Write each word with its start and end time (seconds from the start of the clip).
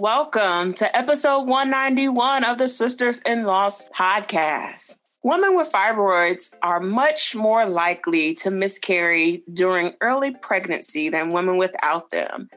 Welcome 0.00 0.74
to 0.74 0.96
episode 0.96 1.48
191 1.48 2.44
of 2.44 2.56
the 2.56 2.68
Sisters 2.68 3.20
in 3.22 3.42
Loss 3.42 3.88
podcast. 3.88 5.00
Women 5.24 5.56
with 5.56 5.72
fibroids 5.72 6.54
are 6.62 6.78
much 6.78 7.34
more 7.34 7.68
likely 7.68 8.32
to 8.36 8.52
miscarry 8.52 9.42
during 9.52 9.94
early 10.00 10.36
pregnancy 10.40 11.08
than 11.08 11.30
women 11.30 11.56
without 11.56 12.12
them. 12.12 12.48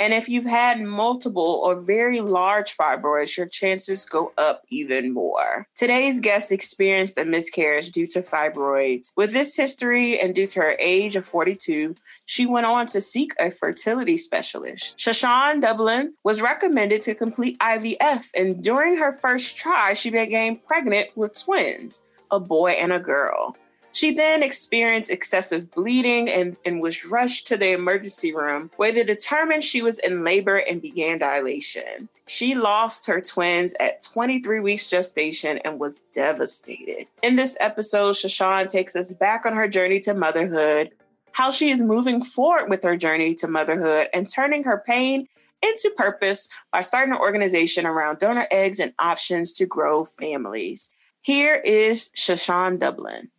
And 0.00 0.14
if 0.14 0.30
you've 0.30 0.46
had 0.46 0.80
multiple 0.80 1.60
or 1.62 1.78
very 1.78 2.22
large 2.22 2.74
fibroids, 2.74 3.36
your 3.36 3.46
chances 3.46 4.06
go 4.06 4.32
up 4.38 4.62
even 4.70 5.12
more. 5.12 5.68
Today's 5.76 6.20
guest 6.20 6.50
experienced 6.50 7.18
a 7.18 7.26
miscarriage 7.26 7.90
due 7.90 8.06
to 8.06 8.22
fibroids. 8.22 9.12
With 9.14 9.32
this 9.32 9.54
history 9.54 10.18
and 10.18 10.34
due 10.34 10.46
to 10.46 10.60
her 10.60 10.76
age 10.78 11.16
of 11.16 11.26
42, 11.26 11.94
she 12.24 12.46
went 12.46 12.64
on 12.64 12.86
to 12.86 13.02
seek 13.02 13.32
a 13.38 13.50
fertility 13.50 14.16
specialist. 14.16 14.96
Shashawn 14.96 15.60
Dublin 15.60 16.14
was 16.24 16.40
recommended 16.40 17.02
to 17.02 17.14
complete 17.14 17.58
IVF, 17.58 18.24
and 18.34 18.64
during 18.64 18.96
her 18.96 19.18
first 19.20 19.54
try, 19.58 19.92
she 19.92 20.08
became 20.08 20.56
pregnant 20.66 21.14
with 21.14 21.38
twins, 21.38 22.02
a 22.30 22.40
boy 22.40 22.70
and 22.70 22.94
a 22.94 23.00
girl. 23.00 23.54
She 23.92 24.12
then 24.12 24.42
experienced 24.42 25.10
excessive 25.10 25.70
bleeding 25.70 26.28
and, 26.28 26.56
and 26.64 26.80
was 26.80 27.04
rushed 27.04 27.46
to 27.48 27.56
the 27.56 27.72
emergency 27.72 28.32
room 28.32 28.70
where 28.76 28.92
they 28.92 29.02
determined 29.02 29.64
she 29.64 29.82
was 29.82 29.98
in 29.98 30.22
labor 30.24 30.56
and 30.56 30.80
began 30.80 31.18
dilation. 31.18 32.08
She 32.26 32.54
lost 32.54 33.06
her 33.06 33.20
twins 33.20 33.74
at 33.80 34.00
23 34.00 34.60
weeks 34.60 34.88
gestation 34.88 35.58
and 35.64 35.80
was 35.80 36.02
devastated. 36.14 37.08
In 37.22 37.34
this 37.34 37.56
episode, 37.58 38.14
Shashawn 38.14 38.70
takes 38.70 38.94
us 38.94 39.12
back 39.12 39.44
on 39.44 39.54
her 39.54 39.66
journey 39.66 39.98
to 40.00 40.14
motherhood, 40.14 40.90
how 41.32 41.50
she 41.50 41.70
is 41.70 41.82
moving 41.82 42.22
forward 42.22 42.70
with 42.70 42.84
her 42.84 42.96
journey 42.96 43.34
to 43.36 43.48
motherhood 43.48 44.08
and 44.14 44.28
turning 44.28 44.62
her 44.62 44.84
pain 44.86 45.26
into 45.62 45.92
purpose 45.96 46.48
by 46.72 46.80
starting 46.80 47.12
an 47.12 47.20
organization 47.20 47.84
around 47.84 48.20
donor 48.20 48.46
eggs 48.50 48.78
and 48.78 48.94
options 49.00 49.52
to 49.54 49.66
grow 49.66 50.04
families. 50.04 50.94
Here 51.22 51.56
is 51.56 52.10
Shashawn 52.16 52.78
Dublin. 52.78 53.30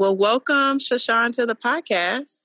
Well, 0.00 0.16
welcome, 0.16 0.78
Shashawn, 0.78 1.34
to 1.34 1.44
the 1.44 1.54
podcast. 1.54 2.38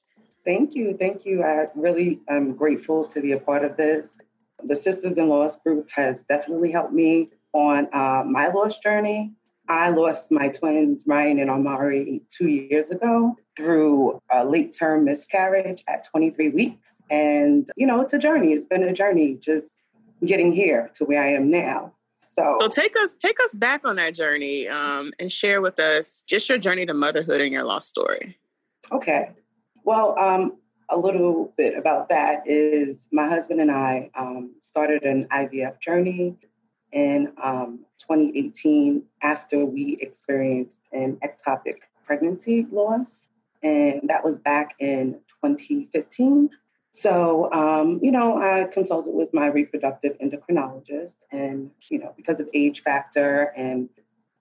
Thank 0.44 0.76
you. 0.76 0.98
Thank 1.00 1.26
you. 1.26 1.42
I 1.42 1.68
really 1.74 2.20
am 2.28 2.54
grateful 2.54 3.02
to 3.06 3.22
be 3.22 3.32
a 3.32 3.40
part 3.40 3.64
of 3.64 3.78
this. 3.78 4.18
The 4.66 4.76
Sisters 4.76 5.18
in 5.18 5.30
Loss 5.30 5.62
group 5.62 5.88
has 5.96 6.24
definitely 6.24 6.74
helped 6.74 6.92
me 6.92 7.30
on 7.54 7.88
uh, 7.94 8.26
my 8.26 8.50
loss 8.50 8.80
journey. 8.80 9.32
I 9.70 9.88
lost 9.88 10.34
my 10.34 10.50
twins, 10.50 11.06
Ryan 11.08 11.40
and 11.40 11.50
Amari, 11.50 12.24
two 12.30 12.50
years 12.50 12.92
ago 12.92 13.38
through 13.56 14.22
a 14.30 14.44
late 14.44 14.76
term 14.78 15.06
miscarriage 15.06 15.82
at 15.88 16.06
23 16.08 16.50
weeks. 16.50 17.02
And, 17.10 17.70
you 17.78 17.88
know, 17.88 18.02
it's 18.02 18.12
a 18.12 18.20
journey. 18.20 18.52
It's 18.52 18.66
been 18.66 18.84
a 18.84 18.92
journey 18.92 19.36
just 19.36 19.78
getting 20.26 20.52
here 20.52 20.92
to 20.96 21.06
where 21.06 21.24
I 21.24 21.30
am 21.30 21.50
now. 21.50 21.94
So, 22.34 22.58
so 22.60 22.68
take 22.68 22.96
us 22.98 23.16
take 23.16 23.38
us 23.44 23.56
back 23.56 23.86
on 23.86 23.96
that 23.98 24.16
journey 24.16 24.68
um, 24.68 25.14
and 25.20 25.32
share 25.32 25.62
with 25.62 25.80
us 25.80 26.24
just 26.28 26.48
your 26.50 26.58
journey 26.58 26.86
to 26.86 26.94
motherhood 26.94 27.42
and 27.42 27.52
your 27.52 27.64
lost 27.64 27.90
story. 27.90 28.38
Okay. 28.92 29.32
Well, 29.84 30.18
um, 30.18 30.58
a 30.90 30.98
little 30.98 31.54
bit 31.58 31.78
about 31.78 32.10
that 32.10 32.44
is 32.46 33.08
my 33.12 33.28
husband 33.28 33.62
and 33.62 33.72
I 33.72 34.10
um, 34.18 34.54
started 34.62 35.04
an 35.04 35.28
IVF 35.32 35.80
journey 35.80 36.36
in 36.92 37.34
um, 37.44 37.80
2018 38.00 39.04
after 39.22 39.66
we 39.66 39.98
experienced 40.02 40.80
an 40.92 41.18
ectopic 41.24 41.78
pregnancy 42.06 42.68
loss. 42.72 43.28
And 43.64 44.02
that 44.10 44.24
was 44.24 44.38
back 44.38 44.76
in 44.80 45.20
2015. 45.44 46.50
So, 46.98 47.52
um, 47.52 48.00
you 48.02 48.10
know, 48.10 48.42
I 48.42 48.64
consulted 48.72 49.14
with 49.14 49.34
my 49.34 49.48
reproductive 49.48 50.18
endocrinologist, 50.20 51.16
and, 51.30 51.70
you 51.90 52.00
know, 52.00 52.14
because 52.16 52.40
of 52.40 52.50
age 52.54 52.84
factor 52.84 53.52
and 53.58 53.90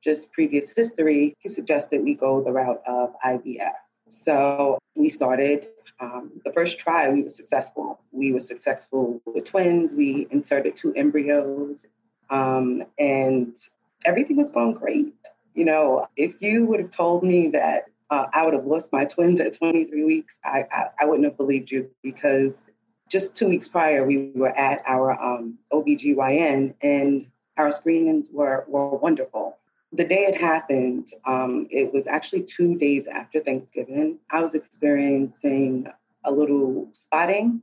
just 0.04 0.30
previous 0.30 0.70
history, 0.70 1.34
he 1.40 1.48
suggested 1.48 2.04
we 2.04 2.14
go 2.14 2.44
the 2.44 2.52
route 2.52 2.80
of 2.86 3.10
IVF. 3.24 3.72
So 4.08 4.78
we 4.94 5.10
started 5.10 5.66
um, 5.98 6.30
the 6.44 6.52
first 6.52 6.78
try, 6.78 7.08
we 7.08 7.24
were 7.24 7.30
successful. 7.30 8.00
We 8.12 8.32
were 8.32 8.38
successful 8.38 9.20
with 9.26 9.46
twins. 9.46 9.92
We 9.92 10.28
inserted 10.30 10.76
two 10.76 10.94
embryos, 10.94 11.88
um, 12.30 12.84
and 13.00 13.56
everything 14.04 14.36
was 14.36 14.50
going 14.50 14.74
great. 14.74 15.12
You 15.56 15.64
know, 15.64 16.06
if 16.16 16.40
you 16.40 16.66
would 16.66 16.78
have 16.78 16.92
told 16.92 17.24
me 17.24 17.48
that 17.48 17.86
uh, 18.10 18.26
I 18.32 18.44
would 18.44 18.54
have 18.54 18.66
lost 18.66 18.92
my 18.92 19.04
twins 19.04 19.40
at 19.40 19.56
23 19.58 20.04
weeks. 20.04 20.38
I, 20.44 20.64
I, 20.70 20.84
I, 21.00 21.04
wouldn't 21.06 21.24
have 21.24 21.36
believed 21.36 21.70
you 21.70 21.90
because 22.02 22.62
just 23.08 23.34
two 23.34 23.48
weeks 23.48 23.68
prior, 23.68 24.04
we 24.06 24.30
were 24.34 24.56
at 24.56 24.82
our 24.86 25.12
um, 25.12 25.58
OBGYN 25.72 26.74
and 26.82 27.26
our 27.56 27.70
screenings 27.70 28.28
were, 28.32 28.64
were 28.68 28.96
wonderful. 28.96 29.58
The 29.92 30.04
day 30.04 30.24
it 30.24 30.40
happened, 30.40 31.12
um, 31.24 31.66
it 31.70 31.92
was 31.92 32.06
actually 32.06 32.42
two 32.42 32.76
days 32.76 33.06
after 33.06 33.40
Thanksgiving. 33.40 34.18
I 34.30 34.40
was 34.40 34.54
experiencing 34.54 35.86
a 36.24 36.32
little 36.32 36.88
spotting 36.92 37.62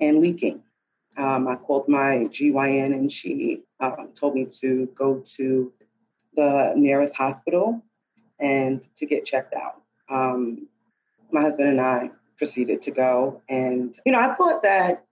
and 0.00 0.20
leaking. 0.20 0.62
Um, 1.16 1.48
I 1.48 1.56
called 1.56 1.88
my 1.88 2.28
GYN 2.30 2.92
and 2.92 3.10
she 3.10 3.62
um, 3.80 4.10
told 4.14 4.34
me 4.34 4.46
to 4.60 4.86
go 4.94 5.22
to 5.36 5.72
the 6.36 6.72
nearest 6.76 7.16
hospital 7.16 7.82
and 8.38 8.86
to 8.96 9.06
get 9.06 9.24
checked 9.24 9.54
out. 9.54 9.80
Um, 10.08 10.68
my 11.32 11.40
husband 11.40 11.68
and 11.68 11.80
I 11.80 12.10
proceeded 12.36 12.82
to 12.82 12.90
go. 12.90 13.42
And, 13.48 13.98
you 14.04 14.12
know, 14.12 14.20
I 14.20 14.34
thought 14.34 14.62
that 14.62 15.04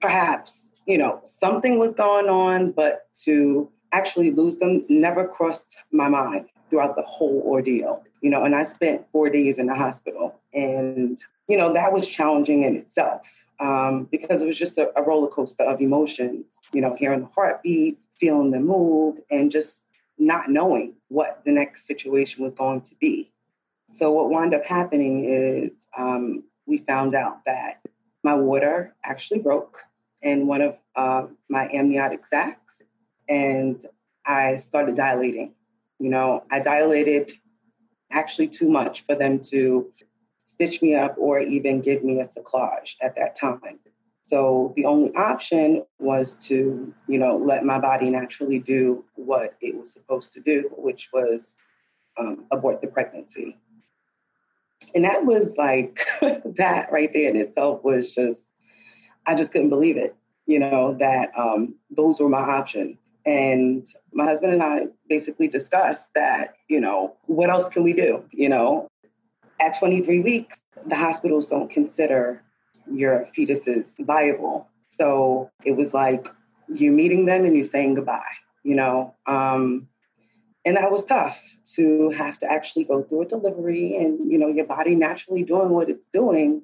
perhaps, 0.00 0.82
you 0.86 0.98
know, 0.98 1.20
something 1.24 1.78
was 1.78 1.94
going 1.94 2.28
on, 2.28 2.72
but 2.72 3.06
to 3.24 3.70
actually 3.92 4.30
lose 4.30 4.58
them 4.58 4.84
never 4.88 5.26
crossed 5.26 5.78
my 5.92 6.08
mind 6.08 6.46
throughout 6.70 6.96
the 6.96 7.02
whole 7.02 7.42
ordeal. 7.44 8.02
You 8.20 8.30
know, 8.30 8.44
and 8.44 8.54
I 8.54 8.62
spent 8.62 9.06
four 9.12 9.30
days 9.30 9.58
in 9.58 9.66
the 9.66 9.74
hospital. 9.74 10.40
And, 10.54 11.18
you 11.48 11.56
know, 11.56 11.72
that 11.72 11.92
was 11.92 12.06
challenging 12.06 12.62
in 12.62 12.76
itself 12.76 13.22
um, 13.60 14.08
because 14.10 14.42
it 14.42 14.46
was 14.46 14.58
just 14.58 14.78
a, 14.78 14.90
a 14.96 15.02
roller 15.02 15.28
coaster 15.28 15.64
of 15.64 15.80
emotions, 15.80 16.46
you 16.72 16.80
know, 16.80 16.94
hearing 16.94 17.20
the 17.20 17.28
heartbeat, 17.34 17.98
feeling 18.14 18.50
the 18.50 18.60
move, 18.60 19.18
and 19.30 19.50
just 19.50 19.84
not 20.26 20.50
knowing 20.50 20.94
what 21.08 21.42
the 21.44 21.52
next 21.52 21.86
situation 21.86 22.44
was 22.44 22.54
going 22.54 22.80
to 22.82 22.94
be. 22.96 23.32
So, 23.90 24.10
what 24.12 24.30
wound 24.30 24.54
up 24.54 24.64
happening 24.64 25.24
is 25.24 25.86
um, 25.96 26.44
we 26.66 26.78
found 26.78 27.14
out 27.14 27.44
that 27.44 27.80
my 28.22 28.34
water 28.34 28.94
actually 29.04 29.40
broke 29.40 29.78
in 30.22 30.46
one 30.46 30.62
of 30.62 30.78
uh, 30.96 31.26
my 31.48 31.68
amniotic 31.68 32.24
sacs, 32.24 32.82
and 33.28 33.84
I 34.24 34.58
started 34.58 34.96
dilating. 34.96 35.54
You 35.98 36.10
know, 36.10 36.44
I 36.50 36.60
dilated 36.60 37.32
actually 38.10 38.48
too 38.48 38.68
much 38.68 39.04
for 39.04 39.14
them 39.14 39.40
to 39.40 39.92
stitch 40.44 40.82
me 40.82 40.94
up 40.94 41.16
or 41.18 41.40
even 41.40 41.80
give 41.80 42.04
me 42.04 42.20
a 42.20 42.26
cerclage 42.26 42.96
at 43.00 43.16
that 43.16 43.38
time. 43.38 43.78
So 44.32 44.72
the 44.76 44.86
only 44.86 45.14
option 45.14 45.84
was 45.98 46.36
to, 46.46 46.94
you 47.06 47.18
know, 47.18 47.36
let 47.36 47.66
my 47.66 47.78
body 47.78 48.08
naturally 48.08 48.58
do 48.58 49.04
what 49.14 49.56
it 49.60 49.76
was 49.76 49.92
supposed 49.92 50.32
to 50.32 50.40
do, 50.40 50.70
which 50.78 51.10
was 51.12 51.54
um, 52.18 52.46
abort 52.50 52.80
the 52.80 52.86
pregnancy. 52.86 53.58
And 54.94 55.04
that 55.04 55.26
was 55.26 55.58
like, 55.58 56.06
that 56.22 56.90
right 56.90 57.12
there 57.12 57.28
in 57.28 57.36
itself 57.36 57.84
was 57.84 58.10
just, 58.10 58.48
I 59.26 59.34
just 59.34 59.52
couldn't 59.52 59.68
believe 59.68 59.98
it, 59.98 60.16
you 60.46 60.58
know, 60.58 60.96
that 60.98 61.30
um, 61.36 61.74
those 61.94 62.18
were 62.18 62.30
my 62.30 62.38
options. 62.38 62.96
And 63.26 63.86
my 64.14 64.24
husband 64.24 64.54
and 64.54 64.62
I 64.62 64.86
basically 65.10 65.46
discussed 65.46 66.14
that, 66.14 66.54
you 66.68 66.80
know, 66.80 67.18
what 67.26 67.50
else 67.50 67.68
can 67.68 67.82
we 67.82 67.92
do? 67.92 68.24
You 68.30 68.48
know, 68.48 68.88
at 69.60 69.78
23 69.78 70.20
weeks, 70.20 70.62
the 70.86 70.96
hospitals 70.96 71.48
don't 71.48 71.68
consider 71.68 72.42
your 72.90 73.28
fetus 73.34 73.66
is 73.66 73.96
viable. 74.00 74.68
So 74.90 75.50
it 75.64 75.76
was 75.76 75.94
like 75.94 76.28
you're 76.68 76.92
meeting 76.92 77.26
them 77.26 77.44
and 77.44 77.54
you're 77.54 77.64
saying 77.64 77.94
goodbye, 77.94 78.22
you 78.62 78.74
know. 78.74 79.14
Um, 79.26 79.88
and 80.64 80.76
that 80.76 80.92
was 80.92 81.04
tough 81.04 81.42
to 81.74 82.10
have 82.10 82.38
to 82.38 82.50
actually 82.50 82.84
go 82.84 83.02
through 83.02 83.22
a 83.22 83.26
delivery 83.26 83.96
and 83.96 84.30
you 84.30 84.38
know 84.38 84.46
your 84.46 84.66
body 84.66 84.94
naturally 84.94 85.42
doing 85.42 85.70
what 85.70 85.90
it's 85.90 86.08
doing 86.08 86.62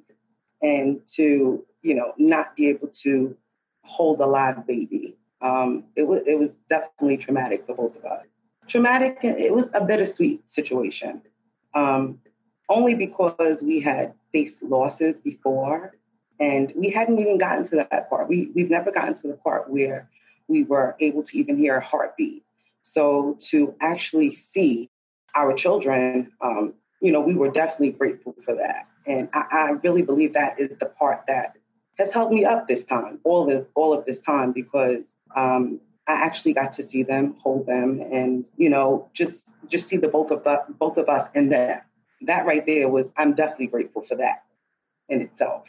and 0.62 1.00
to 1.14 1.64
you 1.82 1.94
know, 1.94 2.12
not 2.18 2.56
be 2.56 2.68
able 2.68 2.88
to 2.88 3.36
hold 3.84 4.20
a 4.20 4.26
live 4.26 4.66
baby. 4.66 5.16
Um, 5.40 5.84
it 5.96 6.06
was 6.06 6.22
it 6.26 6.38
was 6.38 6.56
definitely 6.68 7.16
traumatic 7.16 7.64
for 7.66 7.74
both 7.74 7.96
of 7.96 8.04
us. 8.04 8.26
Traumatic. 8.66 9.18
It 9.22 9.54
was 9.54 9.70
a 9.72 9.84
bittersweet 9.84 10.50
situation, 10.50 11.22
um, 11.74 12.20
only 12.68 12.94
because 12.94 13.62
we 13.62 13.80
had 13.80 14.12
faced 14.32 14.62
losses 14.62 15.18
before, 15.18 15.94
and 16.40 16.72
we 16.76 16.90
hadn't 16.90 17.18
even 17.18 17.38
gotten 17.38 17.64
to 17.64 17.76
that 17.76 18.08
part. 18.08 18.28
We 18.28 18.50
we've 18.54 18.70
never 18.70 18.90
gotten 18.90 19.14
to 19.14 19.28
the 19.28 19.34
part 19.34 19.70
where 19.70 20.08
we 20.46 20.64
were 20.64 20.96
able 21.00 21.22
to 21.22 21.38
even 21.38 21.56
hear 21.56 21.76
a 21.76 21.84
heartbeat. 21.84 22.42
So 22.82 23.36
to 23.48 23.74
actually 23.80 24.32
see 24.32 24.88
our 25.34 25.52
children, 25.52 26.32
um, 26.40 26.74
you 27.00 27.12
know, 27.12 27.20
we 27.20 27.34
were 27.34 27.50
definitely 27.50 27.90
grateful 27.90 28.34
for 28.44 28.54
that. 28.54 28.86
And 29.06 29.28
I, 29.32 29.44
I, 29.50 29.70
really 29.82 30.02
believe 30.02 30.34
that 30.34 30.58
is 30.58 30.76
the 30.78 30.86
part 30.86 31.24
that 31.28 31.54
has 31.98 32.10
helped 32.10 32.32
me 32.32 32.44
up 32.44 32.68
this 32.68 32.84
time, 32.84 33.20
all 33.24 33.50
of 33.50 33.66
all 33.74 33.92
of 33.92 34.04
this 34.04 34.20
time, 34.20 34.52
because 34.52 35.16
um, 35.36 35.80
I 36.06 36.12
actually 36.12 36.54
got 36.54 36.72
to 36.74 36.82
see 36.82 37.02
them, 37.02 37.36
hold 37.38 37.66
them, 37.66 38.00
and 38.00 38.44
you 38.56 38.68
know, 38.68 39.10
just 39.14 39.54
just 39.68 39.88
see 39.88 39.96
the 39.96 40.08
both 40.08 40.30
of 40.30 40.44
the, 40.44 40.62
both 40.68 40.96
of 40.96 41.08
us 41.08 41.28
in 41.34 41.50
that. 41.50 41.86
That 42.22 42.46
right 42.46 42.64
there 42.66 42.88
was 42.88 43.12
I'm 43.16 43.34
definitely 43.34 43.68
grateful 43.68 44.02
for 44.02 44.16
that 44.16 44.44
in 45.08 45.20
itself. 45.20 45.64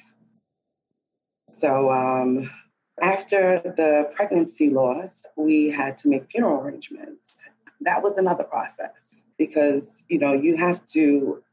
So 1.60 1.92
um, 1.92 2.50
after 3.02 3.62
the 3.76 4.10
pregnancy 4.16 4.70
loss, 4.70 5.26
we 5.36 5.70
had 5.70 5.98
to 6.00 6.08
make 6.08 6.32
funeral 6.32 6.62
arrangements. 6.62 7.40
That 7.82 8.02
was 8.02 8.18
another 8.18 8.46
process 8.46 9.14
because 9.38 10.04
you 10.08 10.20
know 10.20 10.32
you 10.32 10.56
have 10.56 10.86
to 10.88 11.44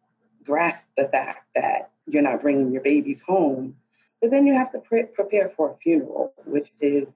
grasp 0.45 0.87
the 0.97 1.09
fact 1.09 1.49
that 1.57 1.91
you're 2.07 2.23
not 2.23 2.41
bringing 2.41 2.71
your 2.71 2.83
babies 2.83 3.21
home, 3.21 3.75
but 4.21 4.31
then 4.31 4.47
you 4.47 4.55
have 4.55 4.71
to 4.73 4.79
pre- 4.79 5.07
prepare 5.07 5.53
for 5.57 5.73
a 5.73 5.77
funeral, 5.79 6.33
which 6.45 6.71
is 6.81 7.09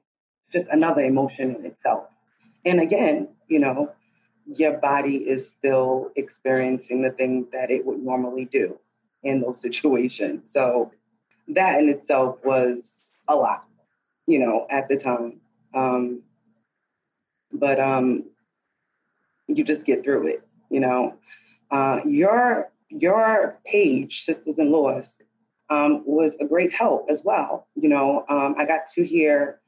just 0.53 0.67
another 0.73 1.03
emotion 1.03 1.55
in 1.55 1.65
itself. 1.67 2.09
And 2.65 2.81
again, 2.81 3.29
you 3.47 3.61
know, 3.61 3.93
your 4.47 4.79
body 4.79 5.17
is 5.17 5.49
still 5.49 6.11
experiencing 6.17 7.03
the 7.03 7.11
things 7.11 7.47
that 7.53 7.71
it 7.71 7.87
would 7.87 8.01
normally 8.01 8.47
do 8.47 8.81
in 9.23 9.43
those 9.43 9.61
situations. 9.67 10.53
So 10.53 10.91
that 11.55 11.81
in 11.81 11.89
itself 11.89 12.39
was 12.45 12.99
a 13.29 13.35
lot 13.35 13.65
you 14.31 14.39
know, 14.39 14.65
at 14.71 14.89
the 14.89 14.97
time. 14.97 15.41
Um, 15.75 16.23
but 17.53 17.81
um, 17.81 18.25
you 19.49 19.65
just 19.65 19.85
get 19.85 20.05
through 20.05 20.29
it, 20.29 20.49
you 20.71 20.79
know. 20.79 21.15
Uh, 21.71 21.99
your 22.05 22.71
your 22.89 23.59
page, 23.67 24.23
Sisters 24.23 24.61
in 24.61 24.71
Loss, 24.71 25.19
um, 25.69 26.03
was 26.07 26.37
a 26.41 26.45
great 26.45 26.73
help 26.73 27.07
as 27.11 27.25
well. 27.25 27.67
You 27.75 27.89
know, 27.89 28.25
um, 28.29 28.55
I 28.57 28.65
got 28.65 28.87
to 28.95 29.05
hear 29.05 29.61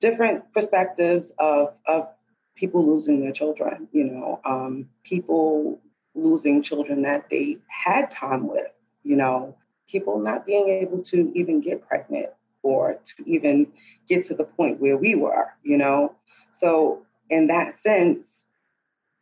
different 0.00 0.52
perspectives 0.52 1.32
of 1.38 1.74
of 1.86 2.08
people 2.56 2.84
losing 2.84 3.20
their 3.20 3.32
children. 3.32 3.86
You 3.92 4.04
know, 4.04 4.40
um, 4.44 4.88
people 5.04 5.80
losing 6.16 6.60
children 6.60 7.02
that 7.02 7.26
they 7.30 7.58
had 7.68 8.10
time 8.10 8.48
with. 8.48 8.66
You 9.04 9.14
know, 9.14 9.56
people 9.88 10.18
not 10.18 10.46
being 10.46 10.68
able 10.68 11.02
to 11.04 11.30
even 11.34 11.60
get 11.60 11.86
pregnant 11.86 12.28
or 12.62 12.98
to 13.04 13.28
even 13.28 13.66
get 14.08 14.24
to 14.24 14.34
the 14.34 14.44
point 14.44 14.80
where 14.80 14.96
we 14.96 15.14
were, 15.14 15.52
you 15.62 15.78
know? 15.78 16.14
So, 16.52 17.04
in 17.30 17.46
that 17.48 17.78
sense, 17.78 18.44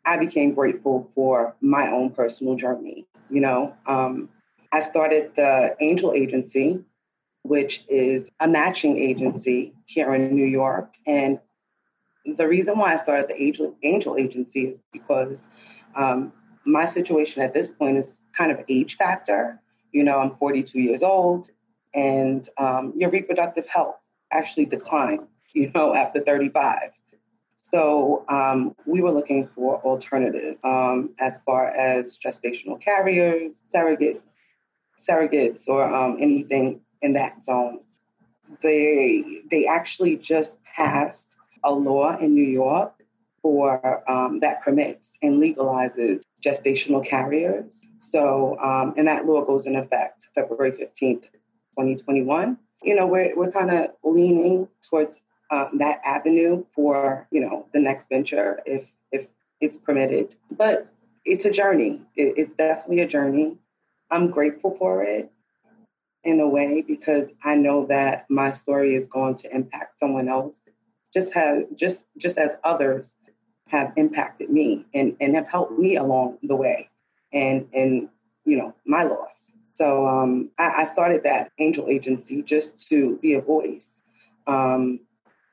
I 0.05 0.17
became 0.17 0.55
grateful 0.55 1.11
for 1.15 1.57
my 1.61 1.89
own 1.89 2.11
personal 2.11 2.57
journey, 2.57 3.07
you 3.31 3.41
know? 3.41 3.75
Um, 3.87 4.29
I 4.73 4.81
started 4.81 5.33
the 5.37 5.77
Angel 5.81 6.13
Agency, 6.13 6.81
which 7.43 7.85
is 7.89 8.31
a 8.41 8.49
matching 8.49 8.99
agency 8.99 9.75
here 9.87 10.15
in 10.15 10.35
New 10.35 10.47
York. 10.47 10.95
And 11.07 11.39
the 12.25 12.49
reason 12.49 12.79
why 12.79 12.95
I 12.95 12.97
started 12.97 13.29
the 13.29 13.41
Angel, 13.41 13.77
Angel 13.83 14.17
Agency 14.17 14.67
is 14.67 14.79
because 14.93 15.47
um, 15.95 16.33
my 16.65 16.87
situation 16.87 17.43
at 17.43 17.55
this 17.55 17.69
point 17.69 17.99
is 17.99 18.21
kind 18.37 18.51
of 18.51 18.59
age 18.69 18.97
factor. 18.97 19.61
You 19.95 20.05
know, 20.05 20.19
I'm 20.19 20.37
42 20.37 20.81
years 20.81 21.03
old 21.03 21.51
and 21.95 22.49
um, 22.59 22.93
your 22.97 23.11
reproductive 23.11 23.67
health 23.69 23.95
actually 24.33 24.67
declines, 24.67 25.23
you 25.55 25.71
know, 25.75 25.95
after 25.95 26.21
35. 26.21 26.91
So 27.57 28.25
um, 28.29 28.75
we 28.85 29.01
were 29.01 29.13
looking 29.13 29.49
for 29.55 29.81
alternatives 29.83 30.59
um, 30.65 31.11
as 31.21 31.39
far 31.47 31.69
as 31.69 32.19
gestational 32.19 32.81
carriers, 32.81 33.63
surrogate, 33.67 34.21
surrogates, 34.99 35.69
or 35.69 35.85
um, 35.85 36.19
anything 36.21 36.81
in 37.01 37.13
that 37.15 37.45
zone. 37.45 37.81
They 38.63 39.43
they 39.51 39.67
actually 39.67 40.17
just 40.17 40.63
passed 40.65 41.37
a 41.63 41.73
law 41.73 42.19
in 42.19 42.35
New 42.35 42.45
York 42.45 42.93
for 43.45 44.03
um, 44.11 44.41
that 44.41 44.63
permits 44.63 45.19
and 45.21 45.35
legalizes 45.39 46.23
gestational 46.43 47.07
carriers. 47.07 47.85
So, 47.99 48.59
um, 48.59 48.95
and 48.97 49.07
that 49.07 49.27
law 49.27 49.45
goes 49.45 49.67
in 49.67 49.77
effect 49.77 50.29
February 50.35 50.73
15th, 50.73 51.25
2021. 51.77 52.57
You 52.83 52.95
know, 52.97 53.07
we're, 53.07 53.37
we're 53.37 53.53
kind 53.53 53.71
of 53.71 53.91
leaning 54.03 54.67
towards 54.89 55.21
um, 55.51 55.73
that 55.75 56.01
avenue 56.07 56.65
for, 56.75 57.29
you 57.31 57.43
know, 57.43 57.67
the 57.75 57.81
next 57.81 58.09
venture 58.09 58.61
if, 58.65 58.87
if 59.13 59.27
it's 59.61 59.77
permitted. 59.77 60.35
But 60.51 60.91
it's 61.27 61.45
a 61.45 61.51
journey. 61.51 62.01
It, 62.17 62.33
it's 62.39 62.55
definitely 62.55 63.01
a 63.01 63.07
journey. 63.07 63.59
I'm 64.11 64.31
grateful 64.31 64.75
for 64.79 65.03
it 65.03 65.31
in 66.25 66.41
a 66.41 66.49
way 66.49 66.81
because 66.81 67.29
I 67.43 67.57
know 67.57 67.85
that 67.89 68.25
my 68.31 68.53
story 68.53 68.95
is 68.95 69.07
going 69.07 69.35
to 69.35 69.55
impact 69.55 69.99
someone 69.99 70.31
else 70.31 70.61
just 71.13 71.35
has 71.35 71.65
just 71.77 72.07
just 72.19 72.39
as 72.39 72.57
others 72.65 73.15
have 73.69 73.93
impacted 73.97 74.51
me 74.51 74.85
and, 74.95 75.17
and 75.21 75.35
have 75.35 75.49
helped 75.49 75.79
me 75.79 75.97
along 75.97 76.39
the 76.43 76.55
way 76.55 76.89
and 77.33 77.67
and 77.73 78.09
you 78.45 78.57
know 78.57 78.75
my 78.85 79.03
loss 79.03 79.51
so 79.75 80.07
um, 80.07 80.51
I, 80.57 80.83
I, 80.83 80.85
started 80.85 81.25
that 81.25 81.51
angel 81.59 81.89
agency 81.89 82.43
just 82.43 82.87
to 82.89 83.19
be 83.21 83.35
a 83.35 83.41
voice 83.41 84.01
um, 84.47 85.01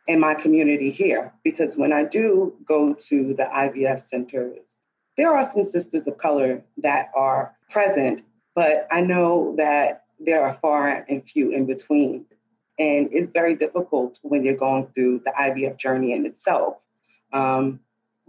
in 0.07 0.19
my 0.19 0.35
community 0.35 0.91
here. 0.91 1.33
Because 1.43 1.75
when 1.75 1.91
I 1.91 2.03
do 2.03 2.53
go 2.63 2.93
to 2.93 3.33
the 3.33 3.45
IVF 3.45 4.03
centers, 4.03 4.77
there 5.17 5.35
are 5.35 5.43
some 5.43 5.63
sisters 5.63 6.07
of 6.07 6.19
color 6.19 6.63
that 6.77 7.09
are 7.15 7.55
present, 7.69 8.21
but 8.55 8.87
I 8.91 9.01
know 9.01 9.55
that 9.57 10.03
there 10.19 10.43
are 10.43 10.53
far 10.53 11.03
and 11.09 11.27
few 11.27 11.51
in 11.51 11.65
between. 11.65 12.25
And 12.77 13.09
it's 13.11 13.31
very 13.31 13.55
difficult 13.55 14.19
when 14.21 14.43
you're 14.43 14.55
going 14.55 14.87
through 14.93 15.21
the 15.25 15.31
IVF 15.31 15.77
journey 15.77 16.13
in 16.13 16.27
itself. 16.27 16.75
Um, 17.33 17.79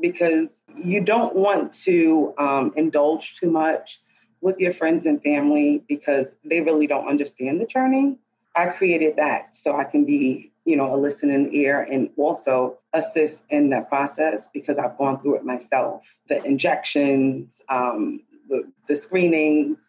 because 0.01 0.63
you 0.77 1.01
don't 1.01 1.35
want 1.35 1.73
to 1.73 2.35
um, 2.39 2.73
indulge 2.77 3.37
too 3.37 3.51
much 3.51 4.01
with 4.41 4.59
your 4.59 4.73
friends 4.73 5.07
and 5.07 5.23
family 5.23 5.83
because 5.89 6.35
they 6.45 6.61
really 6.61 6.87
don't 6.87 7.09
understand 7.09 7.61
the 7.61 7.67
journey. 7.67 8.19
I 8.57 8.67
created 8.67 9.17
that 9.17 9.55
so 9.55 9.77
I 9.77 9.85
can 9.85 10.05
be, 10.05 10.53
you 10.65 10.77
know, 10.77 10.95
a 10.95 10.97
listening 10.97 11.55
ear 11.55 11.81
and 11.81 12.11
also 12.17 12.79
assist 12.93 13.45
in 13.49 13.71
that 13.71 13.89
process 13.89 14.49
because 14.53 14.79
I've 14.79 14.99
gone 14.99 15.21
through 15.21 15.37
it 15.37 15.45
myself. 15.45 16.03
The 16.29 16.45
injections, 16.45 17.63
um, 17.69 18.23
the, 18.49 18.65
the 18.89 18.97
screenings, 18.97 19.89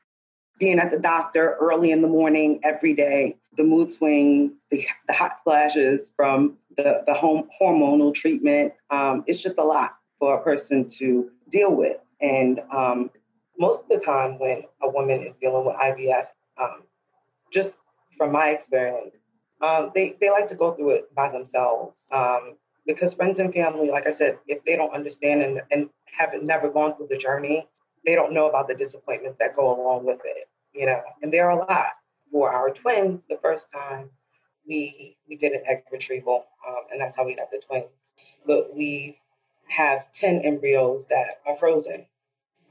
being 0.60 0.80
at 0.80 0.92
the 0.92 1.00
doctor 1.00 1.58
early 1.60 1.92
in 1.92 2.02
the 2.02 2.08
morning 2.08 2.60
every 2.64 2.94
day, 2.94 3.36
the 3.58 3.64
mood 3.64 3.92
swings, 3.92 4.66
the, 4.72 4.86
the 5.08 5.14
hot 5.14 5.40
flashes 5.44 6.14
from 6.16 6.58
the, 6.78 7.04
the 7.06 7.14
home 7.14 7.48
hormonal 7.62 8.14
treatment. 8.14 8.74
Um, 8.90 9.24
it's 9.28 9.42
just 9.42 9.58
a 9.58 9.64
lot 9.64 9.98
for 10.20 10.36
a 10.36 10.44
person 10.44 10.88
to 11.00 11.30
deal 11.50 11.74
with. 11.74 11.98
And 12.22 12.62
um, 12.72 13.12
most 13.60 13.84
of 13.84 13.90
the 13.90 14.04
time 14.04 14.40
when 14.40 14.64
a 14.82 14.90
woman 14.90 15.22
is 15.22 15.36
dealing 15.36 15.66
with 15.66 15.76
IVF, 15.76 16.28
um, 16.62 16.84
just 17.52 17.80
from 18.18 18.32
my 18.32 18.50
experience, 18.50 19.16
um, 19.62 19.92
they, 19.94 20.16
they 20.20 20.30
like 20.30 20.48
to 20.48 20.56
go 20.56 20.74
through 20.74 20.92
it 20.92 21.16
by 21.16 21.30
themselves. 21.30 22.08
Um, 22.12 22.56
because 22.86 23.14
friends 23.14 23.40
and 23.40 23.54
family, 23.54 23.90
like 23.90 24.08
I 24.08 24.12
said, 24.12 24.38
if 24.48 24.64
they 24.66 24.76
don't 24.76 24.94
understand 24.94 25.42
and, 25.42 25.62
and 25.72 25.90
haven't 26.06 26.44
never 26.44 26.70
gone 26.70 26.96
through 26.96 27.08
the 27.10 27.18
journey, 27.18 27.68
they 28.06 28.16
don't 28.16 28.34
know 28.34 28.50
about 28.50 28.68
the 28.68 28.76
disappointments 28.76 29.38
that 29.40 29.56
go 29.56 29.74
along 29.74 30.06
with 30.06 30.20
it, 30.26 30.50
you 30.74 30.86
know, 30.86 31.02
and 31.22 31.34
there 31.34 31.50
are 31.50 31.58
a 31.58 31.66
lot. 31.66 31.94
For 32.34 32.52
our 32.52 32.72
twins, 32.72 33.26
the 33.30 33.38
first 33.44 33.72
time 33.72 34.10
we 34.68 35.18
we 35.30 35.36
did 35.36 35.52
an 35.52 35.62
egg 35.68 35.84
retrieval, 35.92 36.46
um, 36.68 36.86
and 36.92 37.00
that's 37.00 37.16
how 37.16 37.24
we 37.24 37.36
got 37.36 37.52
the 37.52 37.62
twins. 37.66 37.86
But 38.46 38.76
we 38.76 39.20
have 39.68 40.12
10 40.14 40.40
embryos 40.40 41.06
that 41.12 41.42
are 41.46 41.56
frozen 41.56 42.08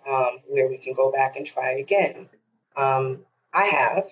um, 0.09 0.41
where 0.49 0.69
we 0.69 0.79
can 0.79 0.95
go 0.95 1.13
back 1.13 1.37
and 1.37 1.47
try 1.47 1.75
again. 1.75 2.29
Um, 2.77 3.21
I 3.55 3.67
have, 3.67 4.07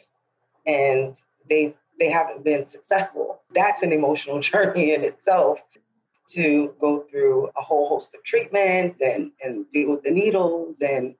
and 0.66 1.20
they 1.48 1.74
they 1.98 2.10
haven't 2.10 2.44
been 2.44 2.64
successful. 2.66 3.40
That's 3.52 3.82
an 3.82 3.90
emotional 3.90 4.38
journey 4.50 4.94
in 4.94 5.02
itself 5.02 5.60
to 6.28 6.72
go 6.80 7.04
through 7.10 7.48
a 7.56 7.60
whole 7.60 7.88
host 7.88 8.14
of 8.14 8.22
treatment 8.22 9.00
and 9.00 9.32
and 9.42 9.68
deal 9.70 9.90
with 9.90 10.04
the 10.04 10.12
needles 10.12 10.80
and 10.80 11.16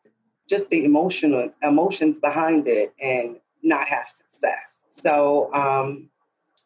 just 0.49 0.71
the 0.71 0.85
emotional 0.85 1.51
emotions 1.63 2.21
behind 2.21 2.69
it 2.69 2.95
and 3.01 3.41
not 3.62 3.88
have 3.88 4.09
success. 4.09 4.85
So 4.90 5.52
um, 5.55 6.09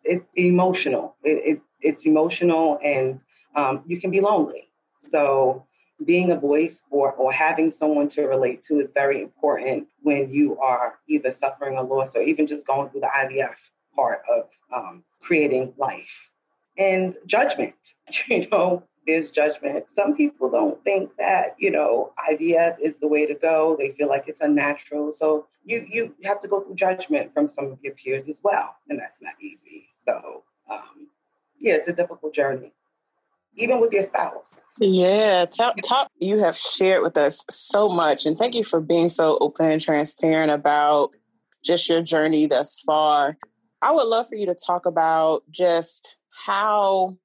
it's 0.03 0.27
emotional. 0.37 1.17
It, 1.23 1.57
it, 1.57 1.61
it's 1.81 2.07
emotional, 2.07 2.79
and 2.85 3.21
um, 3.55 3.83
you 3.87 4.01
can 4.01 4.11
be 4.11 4.21
lonely. 4.21 4.69
So 4.99 5.67
being 6.05 6.31
a 6.31 6.37
voice 6.37 6.83
or, 6.91 7.13
or 7.13 7.33
having 7.33 7.71
someone 7.71 8.09
to 8.09 8.27
relate 8.27 8.63
to 8.63 8.81
is 8.81 8.91
very 8.93 9.23
important 9.23 9.87
when 10.03 10.31
you 10.31 10.59
are 10.59 10.99
either 11.09 11.31
suffering 11.31 11.77
a 11.77 11.83
loss 11.83 12.17
or 12.17 12.23
even 12.23 12.47
just 12.47 12.67
going 12.67 12.91
through 12.91 13.01
the 13.01 13.11
IVF 13.15 13.55
part 13.95 14.23
of 14.31 14.49
um, 14.75 15.05
creating 15.21 15.73
life. 15.77 16.31
And 16.77 17.17
judgment, 17.27 17.75
you 18.29 18.49
know, 18.51 18.83
there's 19.07 19.31
judgment. 19.31 19.91
Some 19.91 20.17
people 20.17 20.51
don't 20.51 20.83
think 20.85 21.11
that, 21.19 21.55
you 21.59 21.71
know, 21.71 22.13
IVF 22.31 22.79
is 22.81 22.99
the 22.99 23.09
way 23.09 23.27
to 23.27 23.35
go. 23.35 23.77
They 23.79 23.93
feel 23.93 24.09
like 24.09 24.25
it's 24.27 24.41
unnatural. 24.41 25.13
So 25.13 25.47
you 25.65 25.87
you 25.89 26.15
have 26.25 26.41
to 26.41 26.49
go 26.49 26.61
through 26.61 26.75
judgment 26.75 27.33
from 27.35 27.49
some 27.49 27.67
of 27.73 27.79
your 27.83 27.95
peers 27.95 28.29
as 28.29 28.41
well. 28.43 28.77
And 28.89 28.99
that's 28.99 29.21
not 29.21 29.35
easy. 29.41 29.89
So 30.05 30.45
um, 30.71 31.09
yeah, 31.59 31.75
it's 31.75 31.89
a 31.89 31.93
difficult 31.93 32.35
journey. 32.35 32.73
Even 33.57 33.81
with 33.81 33.93
your 33.93 34.03
spouse. 34.03 34.59
Yeah, 34.81 35.45
top, 35.47 35.77
top, 35.85 36.11
you 36.19 36.39
have 36.39 36.57
shared 36.57 37.03
with 37.03 37.17
us 37.17 37.45
so 37.49 37.89
much. 37.89 38.27
And 38.27 38.37
thank 38.37 38.55
you 38.55 38.65
for 38.65 38.81
being 38.81 39.09
so 39.09 39.39
open 39.41 39.71
and 39.71 39.81
transparent 39.81 40.51
about 40.51 41.11
just 41.65 41.89
your 41.89 42.03
journey 42.03 42.47
thus 42.47 42.81
far. 42.85 43.37
I 43.81 43.93
would 43.93 44.09
love 44.09 44.29
for 44.29 44.35
you 44.35 44.47
to 44.47 44.57
talk 44.57 44.87
about 44.87 45.45
just 45.51 46.17
how 46.47 47.17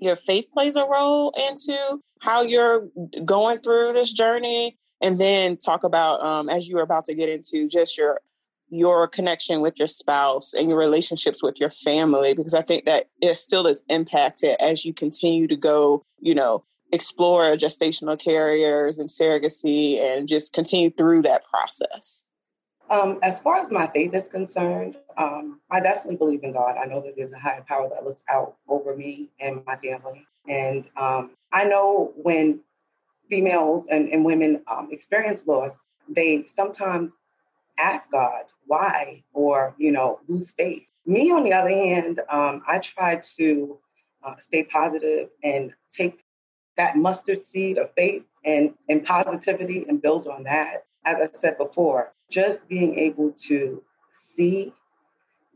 your 0.00 0.16
faith 0.16 0.48
plays 0.52 0.76
a 0.76 0.84
role 0.84 1.32
into 1.48 2.00
how 2.20 2.42
you're 2.42 2.88
going 3.24 3.58
through 3.58 3.92
this 3.92 4.12
journey. 4.12 4.76
And 5.02 5.18
then 5.18 5.58
talk 5.58 5.84
about 5.84 6.24
um, 6.24 6.48
as 6.48 6.68
you 6.68 6.76
were 6.76 6.82
about 6.82 7.04
to 7.06 7.14
get 7.14 7.28
into 7.28 7.68
just 7.68 7.98
your 7.98 8.20
your 8.68 9.06
connection 9.06 9.60
with 9.60 9.78
your 9.78 9.88
spouse 9.88 10.52
and 10.52 10.68
your 10.68 10.78
relationships 10.78 11.42
with 11.42 11.60
your 11.60 11.70
family 11.70 12.34
because 12.34 12.54
i 12.54 12.62
think 12.62 12.84
that 12.84 13.08
it 13.22 13.36
still 13.36 13.66
is 13.66 13.84
impacted 13.88 14.56
as 14.60 14.84
you 14.84 14.92
continue 14.92 15.46
to 15.46 15.56
go 15.56 16.02
you 16.20 16.34
know 16.34 16.64
explore 16.92 17.56
gestational 17.56 18.18
carriers 18.18 18.98
and 18.98 19.08
surrogacy 19.08 20.00
and 20.00 20.26
just 20.26 20.52
continue 20.52 20.90
through 20.90 21.22
that 21.22 21.44
process 21.48 22.24
um, 22.90 23.18
as 23.22 23.40
far 23.40 23.56
as 23.56 23.70
my 23.70 23.86
faith 23.88 24.14
is 24.14 24.28
concerned, 24.28 24.96
um, 25.16 25.60
I 25.70 25.80
definitely 25.80 26.16
believe 26.16 26.44
in 26.44 26.52
God. 26.52 26.76
I 26.76 26.86
know 26.86 27.00
that 27.00 27.14
there's 27.16 27.32
a 27.32 27.38
higher 27.38 27.64
power 27.66 27.88
that 27.88 28.04
looks 28.04 28.22
out 28.28 28.56
over 28.68 28.96
me 28.96 29.30
and 29.40 29.64
my 29.66 29.76
family. 29.76 30.26
And 30.48 30.88
um, 30.96 31.30
I 31.52 31.64
know 31.64 32.12
when 32.16 32.60
females 33.28 33.86
and, 33.90 34.08
and 34.10 34.24
women 34.24 34.62
um, 34.70 34.88
experience 34.90 35.46
loss, 35.46 35.86
they 36.08 36.44
sometimes 36.46 37.16
ask 37.78 38.10
God 38.10 38.44
why 38.66 39.24
or, 39.32 39.74
you 39.78 39.90
know, 39.90 40.20
lose 40.28 40.50
faith. 40.52 40.84
Me, 41.04 41.30
on 41.30 41.44
the 41.44 41.52
other 41.52 41.70
hand, 41.70 42.20
um, 42.30 42.62
I 42.66 42.78
try 42.78 43.20
to 43.36 43.78
uh, 44.24 44.34
stay 44.38 44.64
positive 44.64 45.28
and 45.42 45.72
take 45.90 46.24
that 46.76 46.96
mustard 46.96 47.44
seed 47.44 47.78
of 47.78 47.90
faith 47.94 48.22
and, 48.44 48.74
and 48.88 49.04
positivity 49.04 49.84
and 49.88 50.00
build 50.00 50.26
on 50.26 50.44
that. 50.44 50.84
As 51.04 51.16
I 51.16 51.28
said 51.32 51.58
before, 51.58 52.12
just 52.30 52.68
being 52.68 52.98
able 52.98 53.32
to 53.32 53.82
see 54.10 54.72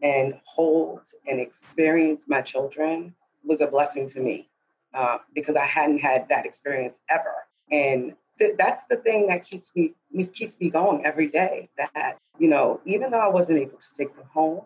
and 0.03 0.35
hold 0.45 1.01
and 1.29 1.41
experience 1.41 2.25
my 2.27 2.41
children 2.41 3.15
was 3.45 3.61
a 3.61 3.67
blessing 3.67 4.09
to 4.09 4.21
me 4.21 4.49
uh, 4.95 5.19
because 5.35 5.57
I 5.57 5.65
hadn't 5.65 5.99
had 5.99 6.29
that 6.29 6.47
experience 6.47 7.01
ever. 7.09 7.35
And 7.71 8.15
th- 8.39 8.55
that's 8.59 8.85
the 8.85 8.97
thing 8.97 9.29
that 9.29 9.45
keeps 9.45 9.71
me, 9.75 9.95
keeps 10.33 10.59
me 10.61 10.71
going 10.71 11.05
every 11.05 11.29
day. 11.29 11.69
That 11.77 12.19
you 12.39 12.49
know, 12.49 12.81
even 12.85 13.11
though 13.11 13.21
I 13.21 13.29
wasn't 13.29 13.59
able 13.59 13.79
to 13.79 13.87
take 13.97 14.15
them 14.17 14.27
home, 14.33 14.63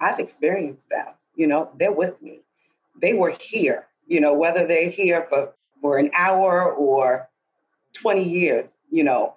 I've 0.00 0.18
experienced 0.18 0.88
them. 0.88 1.08
You 1.34 1.46
know, 1.46 1.70
they're 1.78 1.92
with 1.92 2.20
me. 2.22 2.40
They 3.00 3.12
were 3.12 3.30
here. 3.30 3.86
You 4.06 4.20
know, 4.20 4.34
whether 4.34 4.66
they're 4.66 4.90
here 4.90 5.26
for 5.28 5.52
for 5.82 5.98
an 5.98 6.10
hour 6.14 6.72
or 6.72 7.28
20 7.94 8.22
years, 8.22 8.76
you 8.90 9.04
know, 9.04 9.34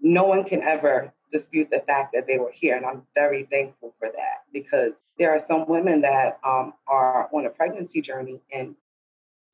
no 0.00 0.24
one 0.24 0.44
can 0.44 0.62
ever 0.62 1.12
dispute 1.32 1.68
the 1.70 1.82
fact 1.86 2.12
that 2.14 2.26
they 2.26 2.38
were 2.38 2.52
here. 2.52 2.76
And 2.76 2.84
I'm 2.84 3.02
very 3.14 3.44
thankful 3.44 3.94
for 3.98 4.08
that 4.08 4.44
because 4.52 4.92
there 5.18 5.30
are 5.30 5.38
some 5.38 5.66
women 5.66 6.02
that 6.02 6.38
um, 6.44 6.74
are 6.86 7.28
on 7.32 7.46
a 7.46 7.50
pregnancy 7.50 8.00
journey 8.00 8.40
and 8.52 8.76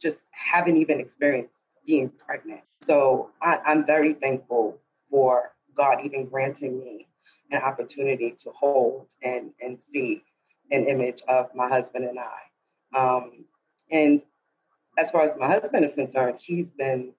just 0.00 0.28
haven't 0.32 0.76
even 0.76 1.00
experienced 1.00 1.64
being 1.86 2.10
pregnant. 2.10 2.60
So 2.82 3.30
I, 3.40 3.58
I'm 3.64 3.86
very 3.86 4.14
thankful 4.14 4.78
for 5.10 5.52
God 5.76 5.98
even 6.04 6.26
granting 6.26 6.78
me 6.78 7.06
an 7.50 7.62
opportunity 7.62 8.34
to 8.42 8.50
hold 8.50 9.06
and, 9.22 9.50
and 9.60 9.82
see 9.82 10.22
an 10.70 10.86
image 10.86 11.22
of 11.28 11.54
my 11.54 11.68
husband 11.68 12.04
and 12.04 12.18
I. 12.18 12.98
Um, 12.98 13.44
and 13.90 14.22
as 14.98 15.10
far 15.10 15.22
as 15.22 15.32
my 15.38 15.46
husband 15.46 15.84
is 15.84 15.92
concerned, 15.92 16.38
he's 16.40 16.70
been 16.70 17.12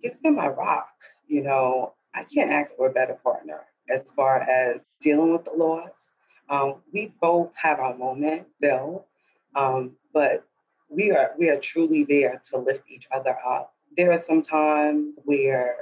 he's 0.00 0.20
been 0.20 0.36
my 0.36 0.48
rock. 0.48 0.88
You 1.26 1.42
know, 1.42 1.94
I 2.14 2.24
can't 2.24 2.50
ask 2.50 2.74
for 2.76 2.88
a 2.88 2.92
better 2.92 3.14
partner 3.14 3.60
as 3.88 4.10
far 4.10 4.40
as 4.40 4.86
dealing 5.00 5.32
with 5.32 5.44
the 5.44 5.52
loss. 5.52 6.12
Um, 6.48 6.76
we 6.92 7.12
both 7.20 7.50
have 7.54 7.78
our 7.78 7.96
moment 7.96 8.46
still, 8.56 9.06
um, 9.54 9.92
but 10.12 10.44
we 10.88 11.10
are 11.10 11.32
we 11.38 11.50
are 11.50 11.58
truly 11.58 12.04
there 12.04 12.40
to 12.50 12.58
lift 12.58 12.84
each 12.90 13.06
other 13.12 13.36
up. 13.46 13.74
There 13.96 14.12
are 14.12 14.18
some 14.18 14.42
times 14.42 15.14
where 15.24 15.76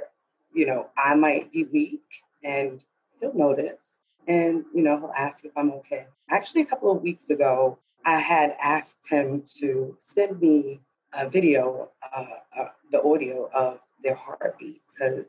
you 0.53 0.65
know 0.65 0.87
I 0.97 1.15
might 1.15 1.51
be 1.51 1.63
weak, 1.65 2.03
and 2.43 2.83
he'll 3.21 3.33
notice, 3.33 4.01
and 4.27 4.65
you 4.73 4.83
know 4.83 4.97
he'll 4.99 5.13
ask 5.17 5.45
if 5.45 5.51
I'm 5.55 5.71
okay. 5.71 6.07
Actually, 6.29 6.61
a 6.61 6.65
couple 6.65 6.91
of 6.91 7.01
weeks 7.01 7.29
ago, 7.29 7.79
I 8.05 8.19
had 8.19 8.55
asked 8.61 9.07
him 9.09 9.43
to 9.59 9.95
send 9.99 10.41
me 10.41 10.81
a 11.13 11.29
video, 11.29 11.89
uh, 12.13 12.25
uh, 12.57 12.67
the 12.91 13.01
audio 13.01 13.49
of 13.53 13.79
their 14.03 14.15
heartbeat 14.15 14.81
because 14.97 15.25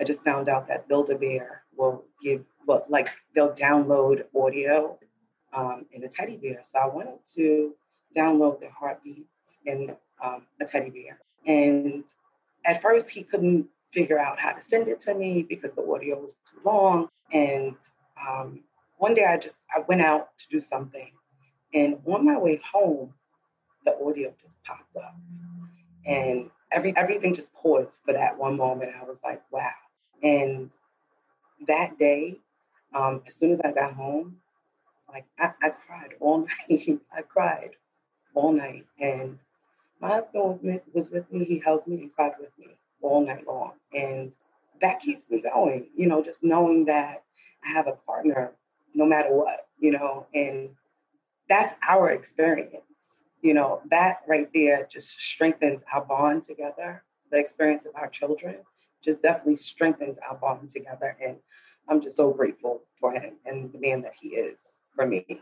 I 0.00 0.04
just 0.04 0.24
found 0.24 0.48
out 0.48 0.68
that 0.68 0.88
Build 0.88 1.10
a 1.10 1.14
Bear 1.16 1.62
will 1.80 2.04
give, 2.22 2.44
well, 2.66 2.84
like 2.88 3.08
they'll 3.34 3.54
download 3.54 4.24
audio 4.36 4.98
um, 5.52 5.86
in 5.92 6.04
a 6.04 6.08
teddy 6.08 6.36
bear. 6.36 6.60
So 6.62 6.78
I 6.78 6.86
wanted 6.86 7.18
to 7.34 7.74
download 8.16 8.60
the 8.60 8.68
heartbeats 8.68 9.56
in 9.64 9.96
um, 10.22 10.46
a 10.60 10.64
teddy 10.64 10.90
bear. 10.90 11.18
And 11.46 12.04
at 12.66 12.82
first, 12.82 13.10
he 13.10 13.22
couldn't 13.22 13.66
figure 13.92 14.18
out 14.18 14.38
how 14.38 14.52
to 14.52 14.62
send 14.62 14.86
it 14.88 15.00
to 15.00 15.14
me 15.14 15.42
because 15.42 15.72
the 15.72 15.82
audio 15.82 16.20
was 16.20 16.34
too 16.34 16.60
long. 16.64 17.08
And 17.32 17.76
um, 18.28 18.60
one 18.98 19.14
day 19.14 19.24
I 19.24 19.38
just 19.38 19.58
I 19.74 19.80
went 19.88 20.02
out 20.02 20.28
to 20.38 20.46
do 20.50 20.60
something, 20.60 21.10
and 21.72 21.98
on 22.04 22.24
my 22.24 22.36
way 22.36 22.60
home, 22.70 23.14
the 23.86 23.96
audio 24.04 24.32
just 24.42 24.62
popped 24.64 24.94
up, 24.96 25.16
and 26.04 26.50
every 26.70 26.94
everything 26.96 27.34
just 27.34 27.52
paused 27.54 28.00
for 28.04 28.12
that 28.12 28.36
one 28.36 28.56
moment. 28.56 28.92
I 29.00 29.04
was 29.04 29.20
like, 29.24 29.42
wow. 29.50 29.70
And 30.22 30.70
that 31.66 31.98
day, 31.98 32.38
um, 32.94 33.22
as 33.26 33.34
soon 33.36 33.52
as 33.52 33.60
I 33.60 33.72
got 33.72 33.94
home, 33.94 34.36
like 35.08 35.26
I, 35.38 35.52
I 35.62 35.70
cried 35.70 36.14
all 36.20 36.38
night. 36.70 37.00
I 37.14 37.22
cried 37.22 37.70
all 38.34 38.52
night. 38.52 38.86
And 38.98 39.38
my 40.00 40.08
husband 40.08 40.60
was 40.92 41.10
with, 41.10 41.30
me. 41.32 41.44
He 41.44 41.58
held 41.58 41.86
me 41.86 41.96
and 42.02 42.14
cried 42.14 42.32
with 42.38 42.50
me 42.58 42.76
all 43.02 43.24
night 43.24 43.46
long. 43.46 43.72
And 43.92 44.32
that 44.80 45.00
keeps 45.00 45.28
me 45.30 45.40
going, 45.40 45.88
you 45.96 46.06
know, 46.06 46.22
just 46.22 46.42
knowing 46.42 46.86
that 46.86 47.22
I 47.64 47.68
have 47.68 47.86
a 47.86 47.92
partner 47.92 48.52
no 48.94 49.06
matter 49.06 49.32
what, 49.32 49.68
you 49.78 49.92
know, 49.92 50.26
and 50.34 50.70
that's 51.48 51.74
our 51.88 52.10
experience 52.10 52.82
you 53.42 53.54
know, 53.54 53.80
that 53.90 54.20
right 54.28 54.48
there 54.52 54.86
just 54.90 55.20
strengthens 55.20 55.82
our 55.92 56.04
bond 56.04 56.44
together. 56.44 57.02
The 57.30 57.38
experience 57.38 57.86
of 57.86 57.94
our 57.94 58.08
children 58.08 58.56
just 59.02 59.22
definitely 59.22 59.56
strengthens 59.56 60.18
our 60.28 60.36
bond 60.36 60.70
together. 60.70 61.16
And 61.24 61.36
I'm 61.88 62.00
just 62.00 62.16
so 62.16 62.30
grateful 62.32 62.82
for 63.00 63.12
him 63.12 63.34
and 63.46 63.72
the 63.72 63.78
man 63.78 64.02
that 64.02 64.12
he 64.20 64.28
is 64.28 64.60
for 64.94 65.06
me. 65.06 65.40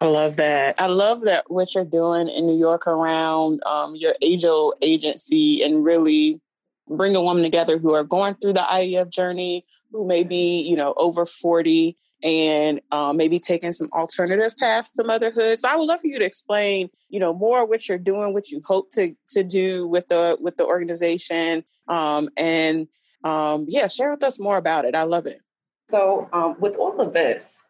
I 0.00 0.06
love 0.06 0.36
that. 0.36 0.74
I 0.78 0.86
love 0.86 1.22
that 1.22 1.50
what 1.50 1.74
you're 1.74 1.84
doing 1.84 2.28
in 2.28 2.46
New 2.46 2.58
York 2.58 2.86
around 2.86 3.62
um, 3.64 3.96
your 3.96 4.14
Angel 4.20 4.74
agency 4.82 5.62
and 5.62 5.84
really 5.84 6.40
bring 6.88 7.16
a 7.16 7.22
woman 7.22 7.42
together 7.42 7.78
who 7.78 7.94
are 7.94 8.04
going 8.04 8.34
through 8.34 8.52
the 8.52 8.60
IVF 8.60 9.10
journey, 9.10 9.64
who 9.90 10.06
may 10.06 10.22
be, 10.22 10.60
you 10.60 10.76
know, 10.76 10.94
over 10.98 11.24
40 11.24 11.96
and 12.22 12.80
um, 12.92 13.16
maybe 13.16 13.38
taking 13.38 13.72
some 13.72 13.88
alternative 13.92 14.56
paths 14.58 14.92
to 14.92 15.04
motherhood. 15.04 15.60
So 15.60 15.68
I 15.68 15.76
would 15.76 15.84
love 15.84 16.00
for 16.00 16.06
you 16.06 16.18
to 16.18 16.24
explain, 16.24 16.88
you 17.08 17.20
know, 17.20 17.32
more 17.32 17.66
what 17.66 17.88
you're 17.88 17.98
doing, 17.98 18.32
what 18.32 18.50
you 18.50 18.60
hope 18.66 18.90
to 18.90 19.14
to 19.28 19.42
do 19.42 19.86
with 19.86 20.08
the 20.08 20.36
with 20.40 20.56
the 20.56 20.64
organization, 20.64 21.64
um, 21.88 22.28
and 22.36 22.88
um, 23.24 23.66
yeah, 23.68 23.86
share 23.86 24.10
with 24.10 24.22
us 24.22 24.38
more 24.38 24.56
about 24.56 24.84
it. 24.84 24.94
I 24.94 25.02
love 25.02 25.26
it. 25.26 25.40
So 25.88 26.28
um, 26.32 26.56
with 26.58 26.76
all 26.76 27.00
of 27.00 27.12
this, 27.12 27.64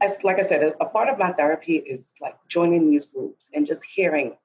as 0.00 0.22
like 0.24 0.38
I 0.38 0.42
said, 0.42 0.62
a, 0.62 0.82
a 0.82 0.86
part 0.86 1.08
of 1.08 1.18
my 1.18 1.32
therapy 1.32 1.76
is 1.76 2.14
like 2.20 2.36
joining 2.48 2.90
these 2.90 3.06
groups 3.06 3.50
and 3.54 3.66
just 3.66 3.84
hearing 3.84 4.36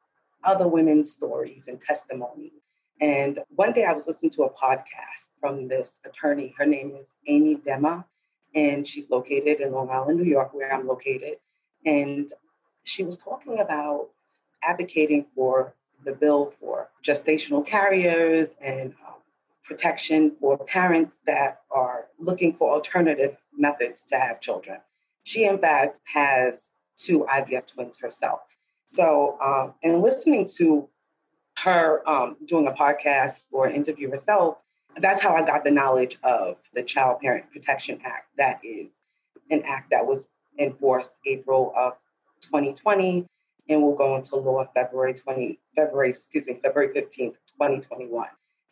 other 0.43 0.67
women's 0.67 1.11
stories 1.11 1.67
and 1.67 1.81
testimony. 1.81 2.51
And 2.99 3.39
one 3.49 3.73
day 3.73 3.85
I 3.85 3.93
was 3.93 4.07
listening 4.07 4.31
to 4.31 4.43
a 4.43 4.49
podcast 4.49 5.29
from 5.39 5.67
this 5.67 5.99
attorney. 6.05 6.53
Her 6.57 6.65
name 6.65 6.95
is 6.99 7.15
Amy 7.27 7.55
Demma 7.55 8.05
and 8.55 8.87
she's 8.87 9.09
located 9.09 9.61
in 9.61 9.71
Long 9.71 9.89
Island, 9.89 10.19
New 10.19 10.29
York, 10.29 10.53
where 10.53 10.71
I'm 10.71 10.87
located. 10.87 11.37
And 11.85 12.31
she 12.83 13.03
was 13.03 13.17
talking 13.17 13.59
about 13.59 14.09
advocating 14.61 15.25
for 15.35 15.73
the 16.05 16.13
bill 16.13 16.53
for 16.59 16.89
gestational 17.03 17.65
carriers 17.65 18.55
and 18.61 18.93
um, 19.07 19.15
protection 19.63 20.35
for 20.39 20.57
parents 20.57 21.19
that 21.25 21.61
are 21.71 22.07
looking 22.19 22.53
for 22.53 22.73
alternative 22.73 23.37
methods 23.57 24.03
to 24.03 24.15
have 24.15 24.41
children. 24.41 24.79
She, 25.23 25.45
in 25.45 25.57
fact, 25.57 26.01
has 26.13 26.69
two 26.97 27.25
IVF 27.29 27.67
twins 27.67 27.97
herself. 27.97 28.41
So, 28.85 29.37
um, 29.41 29.73
and 29.83 30.01
listening 30.01 30.47
to 30.57 30.89
her 31.59 32.07
um, 32.07 32.35
doing 32.45 32.67
a 32.67 32.71
podcast 32.71 33.41
or 33.51 33.69
interview 33.69 34.09
herself, 34.09 34.57
that's 34.97 35.21
how 35.21 35.33
I 35.33 35.43
got 35.43 35.63
the 35.63 35.71
knowledge 35.71 36.19
of 36.23 36.57
the 36.73 36.83
Child 36.83 37.21
Parent 37.21 37.51
Protection 37.51 37.99
Act. 38.03 38.27
That 38.37 38.59
is 38.63 38.91
an 39.49 39.63
act 39.65 39.91
that 39.91 40.05
was 40.05 40.27
enforced 40.59 41.13
April 41.25 41.73
of 41.75 41.93
2020 42.41 43.25
and 43.69 43.81
will 43.81 43.95
go 43.95 44.15
into 44.15 44.35
law 44.35 44.65
February 44.73 45.13
20, 45.13 45.59
February, 45.75 46.09
excuse 46.09 46.45
me, 46.45 46.59
February 46.61 46.93
15th, 46.93 47.35
2021. 47.57 48.27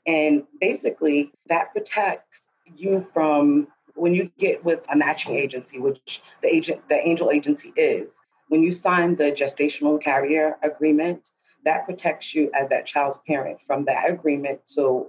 And 0.05 0.43
basically 0.59 1.31
that 1.47 1.71
protects 1.71 2.47
you 2.75 3.07
from 3.13 3.67
when 3.95 4.13
you 4.13 4.31
get 4.39 4.63
with 4.63 4.85
a 4.89 4.95
matching 4.95 5.35
agency, 5.35 5.79
which 5.79 6.21
the 6.41 6.53
agent, 6.53 6.81
the 6.89 7.07
angel 7.07 7.29
agency 7.29 7.73
is, 7.75 8.19
when 8.47 8.63
you 8.63 8.71
sign 8.71 9.15
the 9.15 9.31
gestational 9.31 10.01
carrier 10.01 10.57
agreement, 10.63 11.31
that 11.63 11.85
protects 11.85 12.33
you 12.33 12.49
as 12.53 12.69
that 12.69 12.85
child's 12.85 13.19
parent 13.27 13.61
from 13.61 13.85
that 13.85 14.09
agreement 14.09 14.59
to 14.75 15.07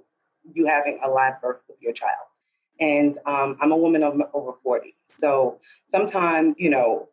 you 0.53 0.67
having 0.67 1.01
a 1.03 1.09
live 1.09 1.41
birth 1.41 1.61
with 1.69 1.81
your 1.81 1.93
child. 1.93 2.27
And 2.81 3.19
um, 3.27 3.57
I'm 3.61 3.73
a 3.73 3.77
woman 3.77 4.03
of 4.03 4.21
over 4.35 4.53
40. 4.63 4.95
So 5.09 5.59
sometimes, 5.87 6.57
you 6.59 6.71
know, 6.71 7.09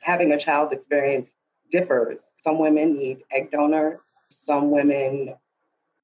having 0.00 0.32
a 0.32 0.38
child 0.38 0.72
experience 0.72 1.34
differs. 1.70 2.32
Some 2.38 2.58
women 2.58 2.92
need 2.96 3.22
egg 3.30 3.50
donors, 3.50 4.22
some 4.30 4.70
women, 4.70 5.34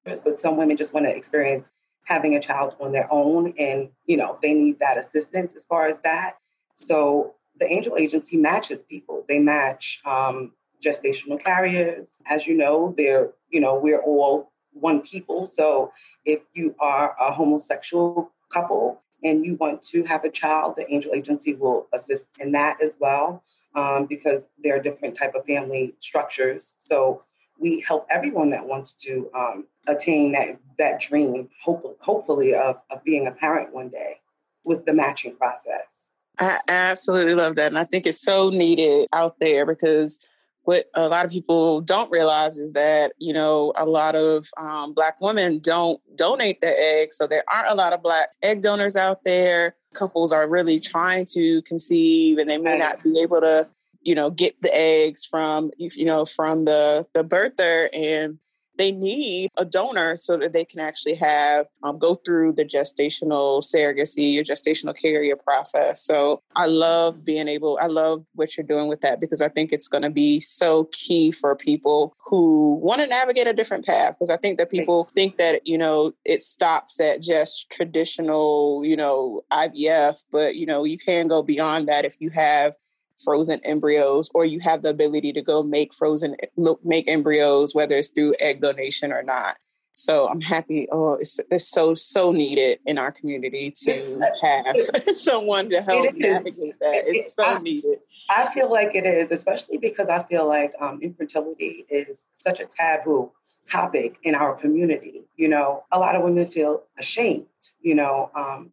but 0.03 0.39
some 0.39 0.57
women 0.57 0.77
just 0.77 0.93
want 0.93 1.05
to 1.05 1.15
experience 1.15 1.71
having 2.03 2.35
a 2.35 2.41
child 2.41 2.75
on 2.79 2.91
their 2.91 3.11
own 3.11 3.53
and, 3.59 3.89
you 4.05 4.17
know, 4.17 4.37
they 4.41 4.53
need 4.53 4.79
that 4.79 4.97
assistance 4.97 5.55
as 5.55 5.65
far 5.65 5.87
as 5.87 5.99
that. 6.03 6.37
So 6.75 7.35
the 7.59 7.71
angel 7.71 7.95
agency 7.97 8.37
matches 8.37 8.83
people. 8.83 9.23
They 9.27 9.39
match 9.39 10.01
um, 10.05 10.53
gestational 10.83 11.41
carriers. 11.41 12.13
As 12.25 12.47
you 12.47 12.55
know, 12.55 12.93
they're, 12.97 13.29
you 13.49 13.59
know, 13.59 13.75
we're 13.75 14.01
all 14.01 14.51
one 14.73 15.01
people. 15.01 15.45
So 15.45 15.91
if 16.25 16.39
you 16.53 16.75
are 16.79 17.15
a 17.19 17.31
homosexual 17.31 18.31
couple 18.51 19.01
and 19.23 19.45
you 19.45 19.55
want 19.55 19.83
to 19.83 20.03
have 20.05 20.25
a 20.25 20.29
child, 20.29 20.75
the 20.77 20.91
angel 20.91 21.13
agency 21.13 21.53
will 21.53 21.87
assist 21.93 22.25
in 22.39 22.51
that 22.53 22.81
as 22.81 22.95
well 22.99 23.43
um, 23.75 24.05
because 24.07 24.47
there 24.63 24.75
are 24.75 24.79
different 24.79 25.15
type 25.15 25.35
of 25.35 25.45
family 25.45 25.93
structures. 25.99 26.73
So 26.79 27.21
we 27.61 27.79
help 27.87 28.07
everyone 28.09 28.49
that 28.49 28.65
wants 28.65 28.93
to 28.95 29.29
um, 29.35 29.65
attain 29.87 30.31
that 30.33 30.57
that 30.77 30.99
dream, 30.99 31.47
hope, 31.63 31.97
hopefully 32.01 32.55
of, 32.55 32.77
of 32.89 33.03
being 33.03 33.27
a 33.27 33.31
parent 33.31 33.71
one 33.73 33.89
day 33.89 34.19
with 34.63 34.85
the 34.85 34.93
matching 34.93 35.35
process. 35.35 36.09
I 36.39 36.59
absolutely 36.67 37.35
love 37.35 37.55
that. 37.55 37.67
And 37.67 37.77
I 37.77 37.83
think 37.83 38.07
it's 38.07 38.21
so 38.21 38.49
needed 38.49 39.07
out 39.13 39.37
there 39.39 39.65
because 39.65 40.19
what 40.63 40.85
a 40.95 41.07
lot 41.07 41.25
of 41.25 41.31
people 41.31 41.81
don't 41.81 42.11
realize 42.11 42.57
is 42.57 42.71
that 42.73 43.13
you 43.17 43.33
know 43.33 43.73
a 43.77 43.85
lot 43.85 44.15
of 44.15 44.47
um, 44.57 44.93
black 44.93 45.19
women 45.19 45.59
don't 45.59 45.99
donate 46.15 46.61
their 46.61 46.75
eggs 46.77 47.17
so 47.17 47.25
there 47.25 47.43
aren't 47.51 47.71
a 47.71 47.75
lot 47.75 47.93
of 47.93 48.03
black 48.03 48.29
egg 48.43 48.61
donors 48.61 48.95
out 48.95 49.23
there 49.23 49.75
couples 49.95 50.31
are 50.31 50.47
really 50.47 50.79
trying 50.79 51.25
to 51.25 51.61
conceive 51.63 52.37
and 52.37 52.49
they 52.49 52.59
may 52.59 52.77
not 52.77 53.01
be 53.03 53.19
able 53.19 53.41
to 53.41 53.67
you 54.01 54.15
know 54.15 54.29
get 54.29 54.61
the 54.61 54.75
eggs 54.75 55.25
from 55.25 55.71
you 55.77 56.05
know 56.05 56.25
from 56.25 56.65
the 56.65 57.05
the 57.13 57.23
birther 57.23 57.87
and 57.93 58.39
they 58.77 58.91
need 58.91 59.51
a 59.57 59.65
donor 59.65 60.17
so 60.17 60.37
that 60.37 60.53
they 60.53 60.65
can 60.65 60.79
actually 60.79 61.13
have 61.13 61.67
um, 61.83 61.99
go 61.99 62.15
through 62.15 62.53
the 62.53 62.65
gestational 62.65 63.61
surrogacy 63.61 64.39
or 64.39 64.43
gestational 64.43 64.97
carrier 64.97 65.35
process. 65.35 66.03
So 66.03 66.41
I 66.55 66.65
love 66.65 67.23
being 67.23 67.47
able, 67.47 67.77
I 67.81 67.87
love 67.87 68.25
what 68.33 68.57
you're 68.57 68.65
doing 68.65 68.87
with 68.87 69.01
that 69.01 69.19
because 69.19 69.39
I 69.39 69.49
think 69.49 69.71
it's 69.71 69.87
going 69.87 70.03
to 70.03 70.09
be 70.09 70.39
so 70.39 70.85
key 70.91 71.31
for 71.31 71.55
people 71.55 72.15
who 72.25 72.75
want 72.81 73.01
to 73.01 73.07
navigate 73.07 73.45
a 73.45 73.53
different 73.53 73.85
path. 73.85 74.15
Because 74.15 74.31
I 74.31 74.37
think 74.37 74.57
that 74.57 74.71
people 74.71 75.09
think 75.13 75.37
that, 75.37 75.67
you 75.67 75.77
know, 75.77 76.13
it 76.25 76.41
stops 76.41 76.99
at 76.99 77.21
just 77.21 77.69
traditional, 77.69 78.81
you 78.83 78.95
know, 78.95 79.41
IVF, 79.51 80.23
but, 80.31 80.55
you 80.55 80.65
know, 80.65 80.85
you 80.85 80.97
can 80.97 81.27
go 81.27 81.43
beyond 81.43 81.87
that 81.87 82.05
if 82.05 82.15
you 82.19 82.29
have 82.31 82.75
frozen 83.23 83.59
embryos 83.63 84.29
or 84.33 84.45
you 84.45 84.59
have 84.59 84.81
the 84.81 84.89
ability 84.89 85.33
to 85.33 85.41
go 85.41 85.63
make 85.63 85.93
frozen 85.93 86.35
make 86.83 87.09
embryos 87.09 87.75
whether 87.75 87.95
it's 87.97 88.09
through 88.09 88.33
egg 88.39 88.61
donation 88.61 89.11
or 89.11 89.23
not. 89.23 89.57
So 89.93 90.27
i'm 90.29 90.41
happy 90.41 90.87
oh 90.91 91.15
it's, 91.15 91.39
it's 91.51 91.67
so 91.67 91.93
so 91.95 92.31
needed 92.31 92.79
in 92.85 92.97
our 92.97 93.11
community 93.11 93.71
to 93.83 94.21
have 94.41 94.75
someone 95.15 95.69
to 95.69 95.81
help 95.81 96.15
navigate 96.15 96.79
that. 96.79 97.03
It's 97.07 97.35
so 97.35 97.43
I, 97.43 97.59
needed. 97.59 97.99
I 98.29 98.51
feel 98.53 98.71
like 98.71 98.95
it 98.95 99.05
is 99.05 99.31
especially 99.31 99.77
because 99.77 100.07
i 100.07 100.23
feel 100.23 100.47
like 100.47 100.73
um, 100.79 100.99
infertility 101.01 101.85
is 101.89 102.27
such 102.33 102.59
a 102.59 102.65
taboo 102.65 103.31
topic 103.69 104.17
in 104.23 104.33
our 104.33 104.55
community. 104.55 105.23
You 105.35 105.49
know 105.49 105.83
a 105.91 105.99
lot 105.99 106.15
of 106.15 106.23
women 106.23 106.47
feel 106.47 106.83
ashamed 106.97 107.45
you 107.81 107.95
know 107.95 108.31
um, 108.35 108.71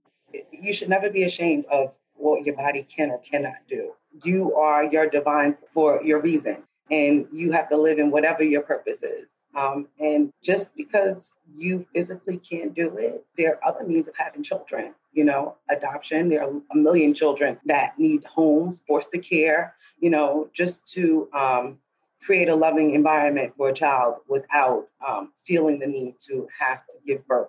you 0.52 0.72
should 0.72 0.88
never 0.88 1.10
be 1.10 1.24
ashamed 1.24 1.64
of 1.66 1.92
what 2.14 2.44
your 2.44 2.56
body 2.56 2.82
can 2.82 3.10
or 3.10 3.18
cannot 3.18 3.56
do 3.68 3.92
you 4.24 4.54
are 4.54 4.84
your 4.84 5.08
divine 5.08 5.56
for 5.72 6.02
your 6.02 6.20
reason, 6.20 6.62
and 6.90 7.26
you 7.32 7.52
have 7.52 7.68
to 7.70 7.76
live 7.76 7.98
in 7.98 8.10
whatever 8.10 8.42
your 8.42 8.62
purpose 8.62 9.02
is. 9.02 9.28
Um, 9.54 9.88
and 9.98 10.32
just 10.42 10.76
because 10.76 11.32
you 11.56 11.86
physically 11.94 12.36
can't 12.36 12.74
do 12.74 12.96
it, 12.98 13.24
there 13.36 13.54
are 13.54 13.68
other 13.68 13.86
means 13.86 14.06
of 14.06 14.14
having 14.16 14.42
children. 14.42 14.94
You 15.12 15.24
know, 15.24 15.56
adoption. 15.68 16.28
There 16.28 16.42
are 16.42 16.52
a 16.70 16.76
million 16.76 17.14
children 17.14 17.58
that 17.66 17.98
need 17.98 18.24
home, 18.24 18.78
foster 18.86 19.18
care. 19.18 19.74
You 20.00 20.10
know, 20.10 20.48
just 20.54 20.86
to 20.92 21.28
um, 21.32 21.78
create 22.22 22.48
a 22.48 22.54
loving 22.54 22.94
environment 22.94 23.52
for 23.56 23.70
a 23.70 23.74
child 23.74 24.16
without 24.28 24.86
um, 25.06 25.32
feeling 25.46 25.78
the 25.78 25.86
need 25.86 26.16
to 26.28 26.48
have 26.58 26.86
to 26.86 26.94
give 27.06 27.26
birth. 27.26 27.48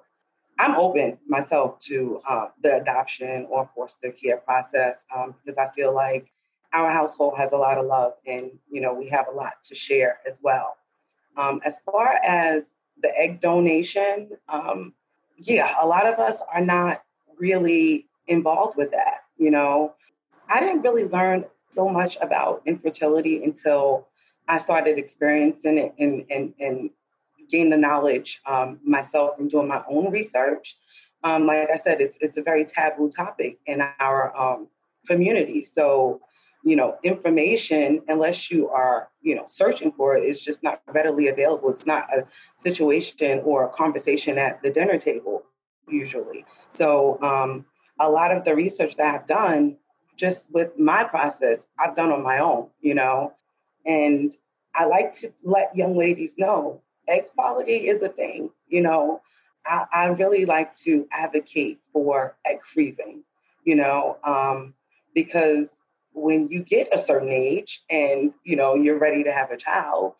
I'm 0.57 0.75
open 0.75 1.17
myself 1.27 1.79
to 1.87 2.19
uh, 2.27 2.47
the 2.61 2.77
adoption 2.81 3.47
or 3.49 3.69
foster 3.75 4.11
care 4.11 4.37
process 4.37 5.05
um, 5.15 5.35
because 5.45 5.57
I 5.57 5.69
feel 5.73 5.95
like 5.95 6.31
our 6.73 6.91
household 6.91 7.33
has 7.37 7.51
a 7.51 7.57
lot 7.57 7.77
of 7.77 7.85
love 7.85 8.13
and 8.27 8.51
you 8.69 8.81
know 8.81 8.93
we 8.93 9.09
have 9.09 9.27
a 9.27 9.35
lot 9.35 9.53
to 9.63 9.75
share 9.75 10.19
as 10.27 10.39
well. 10.41 10.77
Um, 11.37 11.61
as 11.63 11.79
far 11.85 12.19
as 12.23 12.75
the 13.01 13.17
egg 13.17 13.39
donation 13.41 14.31
um, 14.49 14.93
yeah 15.37 15.75
a 15.81 15.87
lot 15.87 16.05
of 16.05 16.19
us 16.19 16.41
are 16.53 16.63
not 16.63 17.03
really 17.37 18.07
involved 18.27 18.77
with 18.77 18.91
that 18.91 19.23
you 19.39 19.49
know? 19.49 19.95
I 20.49 20.59
didn't 20.59 20.81
really 20.81 21.05
learn 21.05 21.45
so 21.69 21.89
much 21.89 22.17
about 22.21 22.61
infertility 22.65 23.43
until 23.43 24.07
i 24.47 24.57
started 24.57 24.97
experiencing 24.97 25.77
it 25.77 25.93
and, 25.99 26.25
and, 26.31 26.53
and 26.59 26.89
gain 27.49 27.69
the 27.69 27.77
knowledge 27.77 28.41
um, 28.47 28.79
myself 28.83 29.37
from 29.37 29.47
doing 29.47 29.67
my 29.67 29.83
own 29.89 30.11
research. 30.11 30.77
Um, 31.23 31.45
like 31.45 31.69
i 31.69 31.77
said 31.77 32.01
it's, 32.01 32.17
it's 32.21 32.37
a 32.37 32.41
very 32.41 32.65
taboo 32.65 33.11
topic 33.11 33.59
in 33.65 33.81
our 33.99 34.35
um, 34.35 34.67
community. 35.07 35.63
So 35.63 36.21
you 36.69 36.75
know 36.75 36.97
information 37.03 38.01
unless 38.07 38.51
you 38.51 38.69
are 38.69 39.09
you 39.21 39.35
know 39.35 39.45
searching 39.47 39.91
for 39.91 40.15
it 40.17 40.23
is 40.23 40.39
just 40.39 40.63
not 40.63 40.81
readily 40.87 41.27
available. 41.27 41.69
It's 41.69 41.85
not 41.85 42.03
a 42.15 42.25
situation 42.57 43.41
or 43.43 43.65
a 43.65 43.69
conversation 43.69 44.37
at 44.37 44.61
the 44.61 44.71
dinner 44.71 44.97
table 44.97 45.43
usually. 45.87 46.45
So 46.69 47.19
um, 47.23 47.65
a 47.99 48.09
lot 48.09 48.35
of 48.35 48.43
the 48.45 48.55
research 48.55 48.95
that 48.95 49.13
i've 49.13 49.27
done 49.27 49.75
just 50.15 50.51
with 50.51 50.77
my 50.77 51.03
process 51.03 51.67
i've 51.79 51.95
done 51.95 52.11
on 52.11 52.23
my 52.23 52.39
own 52.39 52.67
you 52.81 52.95
know? 52.95 53.33
And 53.85 54.33
i 54.75 54.85
like 54.85 55.13
to 55.15 55.31
let 55.43 55.75
young 55.75 55.97
ladies 55.97 56.35
know 56.37 56.81
egg 57.07 57.25
quality 57.35 57.89
is 57.89 58.01
a 58.01 58.09
thing 58.09 58.49
you 58.67 58.81
know? 58.81 59.21
I, 59.65 59.85
I 59.93 60.05
really 60.07 60.45
like 60.45 60.73
to 60.85 61.07
advocate 61.11 61.79
for 61.91 62.37
egg 62.45 62.59
freezing 62.63 63.23
you 63.65 63.75
know 63.75 64.17
um, 64.23 64.73
because 65.13 65.67
when 66.21 66.47
you 66.49 66.61
get 66.61 66.87
a 66.91 66.97
certain 66.97 67.31
age 67.31 67.81
and 67.89 68.33
you 68.43 68.55
know 68.55 68.75
you're 68.75 68.99
ready 68.99 69.23
to 69.23 69.31
have 69.31 69.51
a 69.51 69.57
child 69.57 70.13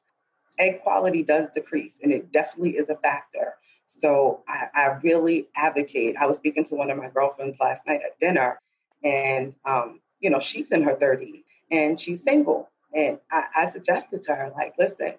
egg 0.58 0.82
quality 0.82 1.24
does 1.24 1.48
decrease 1.54 2.00
and 2.04 2.12
it 2.12 2.32
definitely 2.32 2.76
is 2.78 2.90
a 2.90 2.96
factor. 2.98 3.56
So 3.88 4.44
I, 4.48 4.66
I 4.76 4.86
really 5.02 5.48
advocate 5.56 6.16
i 6.20 6.28
was 6.28 6.38
speaking 6.38 6.64
to 6.66 6.76
one 6.76 6.92
of 6.92 6.98
my 6.98 7.10
girlfriends 7.10 7.58
last 7.60 7.88
night 7.88 8.02
at 8.06 8.20
dinner 8.20 8.60
and 9.04 9.56
um, 9.66 10.02
you 10.20 10.30
know 10.30 10.40
she's 10.40 10.72
in 10.72 10.84
her 10.84 10.96
30s 10.96 11.44
and 11.72 12.00
she's 12.00 12.24
single 12.24 12.70
and 12.94 13.20
I, 13.32 13.46
I 13.56 13.66
suggested 13.66 14.22
to 14.24 14.36
her 14.36 14.52
like 14.56 14.76
listen 14.78 15.14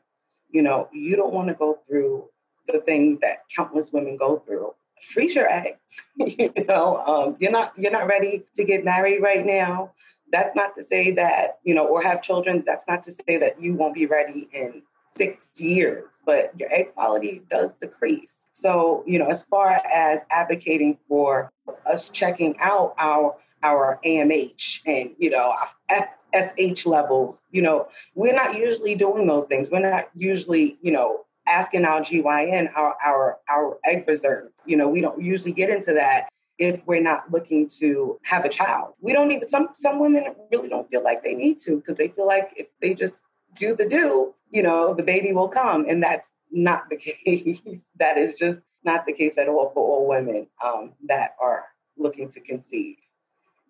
you 0.51 0.63
know 0.63 0.89
you 0.93 1.17
don't 1.17 1.33
want 1.33 1.49
to 1.49 1.55
go 1.55 1.81
through 1.89 2.29
the 2.73 2.81
things 2.81 3.19
that 3.21 3.45
countless 3.55 3.93
women 3.93 4.17
go 4.17 4.43
through. 4.47 4.75
Freeze 5.13 5.35
your 5.35 5.51
eggs. 5.51 6.03
You 6.17 6.53
know 6.69 6.99
um, 7.07 7.37
you're 7.41 7.51
not 7.51 7.73
you're 7.79 7.93
not 7.93 8.07
ready 8.07 8.45
to 8.55 8.65
get 8.65 8.85
married 8.85 9.23
right 9.23 9.45
now 9.45 9.93
that's 10.33 10.55
not 10.55 10.75
to 10.77 10.83
say 10.83 11.11
that, 11.13 11.59
you 11.65 11.75
know, 11.75 11.87
or 11.87 12.03
have 12.03 12.23
children, 12.23 12.63
that's 12.67 12.87
not 12.89 13.03
to 13.05 13.13
say 13.13 13.37
that 13.39 13.61
you 13.61 13.75
won't 13.75 13.95
be 13.95 14.07
ready 14.07 14.49
in 14.53 14.83
six 15.13 15.61
years, 15.61 16.21
but 16.25 16.53
your 16.59 16.73
egg 16.73 16.95
quality 16.95 17.43
does 17.51 17.73
decrease. 17.75 18.47
So, 18.53 19.03
you 19.07 19.19
know, 19.19 19.27
as 19.27 19.43
far 19.43 19.81
as 19.93 20.21
advocating 20.31 20.99
for 21.09 21.51
us 21.87 22.09
checking 22.09 22.57
out 22.61 22.95
our 22.99 23.37
our 23.63 24.01
AMH 24.07 24.81
and, 24.87 25.15
you 25.19 25.29
know, 25.29 25.53
FSH 25.91 26.87
levels, 26.87 27.43
you 27.51 27.61
know, 27.61 27.89
we're 28.15 28.35
not 28.35 28.57
usually 28.57 28.95
doing 28.95 29.27
those 29.27 29.45
things. 29.47 29.69
We're 29.71 29.81
not 29.81 30.09
usually, 30.17 30.79
you 30.81 30.93
know, 30.93 31.27
asking 31.47 31.85
our 31.85 32.01
GYN, 32.01 32.71
our 32.75 32.97
our 33.05 33.39
our 33.51 33.79
egg 33.85 34.05
reserve. 34.07 34.49
You 34.65 34.77
know, 34.77 34.89
we 34.89 35.01
don't 35.01 35.23
usually 35.23 35.53
get 35.53 35.71
into 35.71 35.93
that 35.95 36.29
if 36.61 36.81
we're 36.87 37.03
not 37.03 37.33
looking 37.33 37.67
to 37.81 38.21
have 38.23 38.45
a 38.45 38.49
child. 38.49 38.93
We 39.01 39.13
don't 39.13 39.33
even 39.33 39.49
some 39.49 39.71
some 39.75 39.99
women 39.99 40.25
really 40.53 40.69
don't 40.69 40.89
feel 40.91 41.03
like 41.03 41.25
they 41.25 41.35
need 41.35 41.59
to 41.61 41.77
because 41.77 41.97
they 41.97 42.09
feel 42.09 42.27
like 42.27 42.53
if 42.55 42.69
they 42.81 42.95
just 42.95 43.23
do 43.57 43.75
the 43.75 43.89
do, 43.89 44.35
you 44.51 44.63
know, 44.63 44.95
the 44.95 45.03
baby 45.03 45.33
will 45.33 45.49
come. 45.49 45.87
And 45.89 46.03
that's 46.03 46.35
not 46.53 46.85
the 46.91 46.97
case. 47.25 47.61
that 47.99 48.19
is 48.19 48.35
just 48.39 48.59
not 48.85 49.07
the 49.07 49.13
case 49.13 49.39
at 49.39 49.49
all 49.49 49.71
for 49.75 49.83
all 49.83 50.07
women 50.07 50.47
um, 50.65 50.93
that 51.09 51.35
are 51.43 51.65
looking 51.97 52.29
to 52.31 52.41
conceive. 52.41 52.97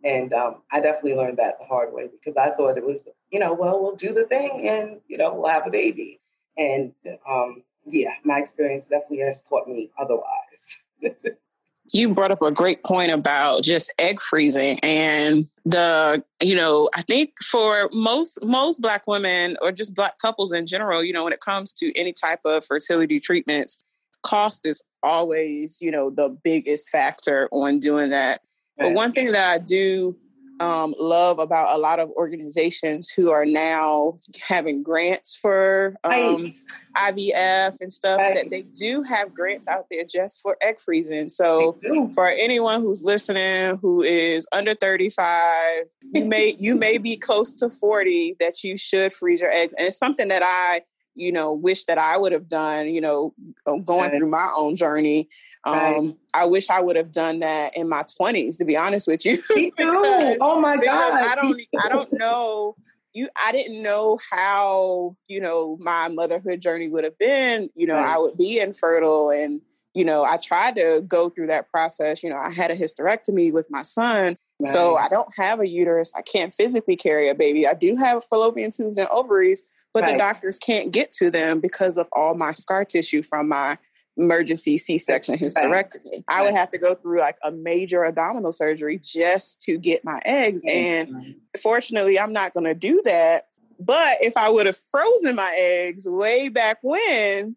And 0.03 0.33
um, 0.33 0.63
I 0.73 0.81
definitely 0.81 1.15
learned 1.15 1.39
that 1.39 1.59
the 1.61 1.67
hard 1.67 1.93
way 1.93 2.09
because 2.09 2.37
I 2.37 2.51
thought 2.57 2.79
it 2.79 2.85
was, 2.85 3.09
you 3.31 3.39
know, 3.39 3.53
well, 3.53 3.81
we'll 3.81 3.97
do 3.97 4.13
the 4.13 4.25
thing 4.25 4.67
and, 4.67 5.01
you 5.09 5.19
know, 5.19 5.35
we'll 5.35 5.51
have 5.51 5.67
a 5.67 5.71
baby. 5.71 6.21
And 6.57 6.93
um, 7.29 7.63
yeah, 7.87 8.15
my 8.25 8.39
experience 8.39 8.89
definitely 8.89 9.19
has 9.19 9.43
taught 9.49 9.69
me 9.69 9.91
otherwise. 9.99 10.79
you 11.93 12.15
brought 12.15 12.31
up 12.31 12.43
a 12.43 12.51
great 12.51 12.85
point 12.85 13.11
about 13.11 13.63
just 13.63 13.93
egg 13.99 14.21
freezing 14.21 14.79
and 14.81 15.47
the 15.65 16.23
you 16.43 16.55
know 16.55 16.89
i 16.95 17.03
think 17.03 17.33
for 17.45 17.91
most 17.93 18.39
most 18.45 18.81
black 18.81 19.07
women 19.07 19.57
or 19.61 19.73
just 19.73 19.95
black 19.95 20.19
couples 20.19 20.53
in 20.53 20.67
general 20.67 21.03
you 21.03 21.13
know 21.13 21.25
when 21.25 21.33
it 21.33 21.41
comes 21.41 21.73
to 21.73 21.93
any 21.99 22.13
type 22.13 22.41
of 22.45 22.65
fertility 22.65 23.19
treatments 23.21 23.83
cost 24.23 24.67
is 24.67 24.83
always 25.03 25.79
you 25.81 25.91
know 25.91 26.11
the 26.11 26.29
biggest 26.43 26.91
factor 26.91 27.49
on 27.53 27.79
doing 27.79 28.11
that. 28.11 28.43
But 28.79 28.93
one 28.95 29.13
thing 29.13 29.33
that 29.33 29.51
i 29.51 29.59
do 29.59 30.17
um, 30.61 30.95
love 30.99 31.39
about 31.39 31.75
a 31.75 31.79
lot 31.79 31.99
of 31.99 32.11
organizations 32.11 33.09
who 33.09 33.31
are 33.31 33.47
now 33.47 34.19
having 34.47 34.83
grants 34.83 35.35
for 35.35 35.97
um, 36.05 36.13
right. 36.13 36.53
IVF 36.97 37.81
and 37.81 37.93
stuff 37.93 38.19
right. 38.19 38.35
that 38.35 38.51
they 38.51 38.63
do 38.63 39.03
have 39.03 39.35
grants 39.35 39.67
out 39.67 39.87
there 39.91 40.05
just 40.05 40.43
for 40.43 40.59
egg 40.61 40.79
freezing. 40.79 41.31
So 41.31 41.79
for 42.15 42.29
anyone 42.29 42.83
who's 42.83 43.03
listening 43.03 43.79
who 43.79 44.03
is 44.03 44.47
under 44.55 44.75
35, 44.75 45.85
you 46.13 46.25
may 46.27 46.57
you 46.59 46.77
may 46.77 46.99
be 46.99 47.17
close 47.17 47.55
to 47.55 47.71
40 47.71 48.37
that 48.39 48.63
you 48.63 48.77
should 48.77 49.13
freeze 49.13 49.41
your 49.41 49.51
eggs. 49.51 49.73
And 49.79 49.87
it's 49.87 49.99
something 49.99 50.29
that 50.29 50.43
I 50.45 50.83
you 51.15 51.33
know, 51.33 51.53
wish 51.53 51.85
that 51.85 51.99
I 51.99 52.17
would 52.17 52.33
have 52.33 52.49
done, 52.49 52.89
you 52.89 53.01
know, 53.01 53.35
going 53.67 54.11
right. 54.11 54.17
through 54.17 54.31
my 54.31 54.49
own 54.57 54.77
journey. 54.77 55.29
Um, 55.65 55.75
right. 55.75 56.17
I 56.35 56.45
wish 56.47 56.71
I 56.71 56.81
would 56.81 56.97
have 56.97 57.13
done 57.13 57.41
that 57.41 57.77
in 57.77 57.89
my 57.89 58.05
twenties, 58.17 58.57
to 58.59 58.65
be 58.65 58.77
honest 58.77 59.07
with 59.07 59.25
you. 59.27 59.37
because, 59.55 60.39
oh 60.41 60.61
my 60.61 60.77
God. 60.77 61.13
I 61.13 61.35
don't 61.35 61.61
I 61.83 61.89
don't 61.89 62.09
know 62.13 62.77
you 63.13 63.29
I 63.43 63.53
didn't 63.53 63.83
know 63.83 64.19
how, 64.31 65.17
you 65.29 65.41
know, 65.41 65.77
my 65.81 66.09
motherhood 66.09 66.61
journey 66.61 66.89
would 66.89 67.05
have 67.05 67.19
been. 67.19 67.71
You 67.75 67.87
know, 67.87 67.97
right. 67.97 68.09
I 68.09 68.19
would 68.19 68.37
be 68.37 68.61
infertile 68.61 69.31
and, 69.31 69.61
you 69.95 70.05
know, 70.05 70.25
I 70.25 70.37
tried 70.37 70.77
to 70.77 71.03
go 71.07 71.29
through 71.29 71.49
that 71.49 71.71
process. 71.71 72.23
You 72.23 72.31
know, 72.31 72.39
I 72.39 72.51
had 72.51 72.71
a 72.71 72.77
hysterectomy 72.77 73.53
with 73.53 73.67
my 73.71 73.83
son. 73.83 74.37
So 74.63 74.95
I 74.95 75.09
don't 75.09 75.31
have 75.39 75.61
a 75.61 75.67
uterus. 75.67 76.13
I 76.15 76.21
can't 76.21 76.53
physically 76.53 76.95
carry 76.95 77.31
a 77.31 77.35
baby. 77.35 77.67
I 77.67 77.73
do 77.73 77.97
have 77.97 78.25
fallopian 78.25 78.71
tubes 78.71 78.99
and 78.99 79.09
ovaries, 79.09 79.63
but 79.93 80.03
right. 80.03 80.13
the 80.13 80.19
doctors 80.19 80.59
can't 80.59 80.93
get 80.93 81.13
to 81.13 81.31
them 81.31 81.61
because 81.61 81.97
of 81.97 82.07
all 82.13 82.35
my 82.35 82.53
scar 82.53 82.85
tissue 82.85 83.23
from 83.23 83.49
my 83.49 83.77
emergency 84.17 84.77
C-section 84.79 85.39
hysterectomy. 85.39 86.13
Right. 86.13 86.25
I 86.29 86.43
would 86.43 86.55
have 86.55 86.71
to 86.73 86.79
go 86.79 86.95
through 86.95 87.21
like 87.21 87.39
a 87.43 87.51
major 87.51 88.05
abdominal 88.05 88.53
surgery 88.53 89.01
just 89.03 89.61
to 89.63 89.79
get 89.79 90.05
my 90.05 90.21
eggs. 90.25 90.63
And 90.69 91.37
fortunately, 91.61 92.19
I'm 92.19 92.33
not 92.33 92.53
going 92.53 92.67
to 92.67 92.75
do 92.75 93.01
that. 93.05 93.47
But 93.79 94.19
if 94.21 94.37
I 94.37 94.51
would 94.51 94.67
have 94.67 94.77
frozen 94.77 95.37
my 95.37 95.55
eggs 95.59 96.07
way 96.07 96.49
back 96.49 96.79
when, 96.83 97.57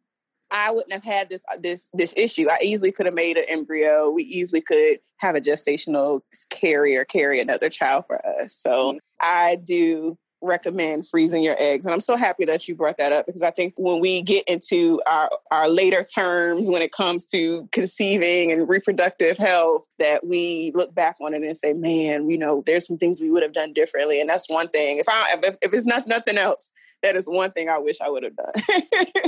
I 0.51 0.71
wouldn't 0.71 0.93
have 0.93 1.03
had 1.03 1.29
this 1.29 1.43
this 1.59 1.89
this 1.93 2.13
issue. 2.15 2.47
I 2.49 2.59
easily 2.63 2.91
could 2.91 3.07
have 3.07 3.15
made 3.15 3.37
an 3.37 3.45
embryo. 3.49 4.09
We 4.09 4.23
easily 4.23 4.61
could 4.61 4.99
have 5.17 5.35
a 5.35 5.41
gestational 5.41 6.21
carrier 6.49 7.03
carry 7.03 7.39
another 7.39 7.69
child 7.69 8.05
for 8.05 8.25
us. 8.25 8.53
So 8.53 8.91
mm-hmm. 8.91 8.97
I 9.19 9.57
do 9.63 10.17
recommend 10.43 11.07
freezing 11.07 11.41
your 11.41 11.55
eggs. 11.57 11.85
And 11.85 11.93
I'm 11.93 11.99
so 12.01 12.15
happy 12.15 12.45
that 12.45 12.67
you 12.67 12.75
brought 12.75 12.97
that 12.97 13.11
up 13.11 13.25
because 13.25 13.43
I 13.43 13.51
think 13.51 13.73
when 13.77 13.99
we 13.99 14.21
get 14.21 14.47
into 14.47 15.01
our, 15.07 15.31
our 15.51 15.69
later 15.69 16.03
terms 16.03 16.69
when 16.69 16.81
it 16.81 16.91
comes 16.91 17.25
to 17.27 17.67
conceiving 17.71 18.51
and 18.51 18.67
reproductive 18.67 19.37
health, 19.37 19.85
that 19.99 20.25
we 20.25 20.71
look 20.75 20.93
back 20.93 21.15
on 21.21 21.33
it 21.33 21.43
and 21.43 21.57
say, 21.57 21.73
man, 21.73 22.29
you 22.29 22.37
know, 22.37 22.63
there's 22.65 22.85
some 22.85 22.97
things 22.97 23.21
we 23.21 23.31
would 23.31 23.43
have 23.43 23.53
done 23.53 23.73
differently. 23.73 24.19
And 24.19 24.29
that's 24.29 24.49
one 24.49 24.67
thing. 24.69 24.97
If 24.97 25.07
I 25.07 25.35
if, 25.41 25.57
if 25.61 25.73
it's 25.73 25.85
not 25.85 26.07
nothing 26.07 26.37
else, 26.37 26.71
that 27.03 27.15
is 27.17 27.25
one 27.27 27.51
thing 27.51 27.69
I 27.69 27.77
wish 27.77 27.97
I 28.01 28.09
would 28.09 28.23
have 28.23 28.35
done. 28.35 28.51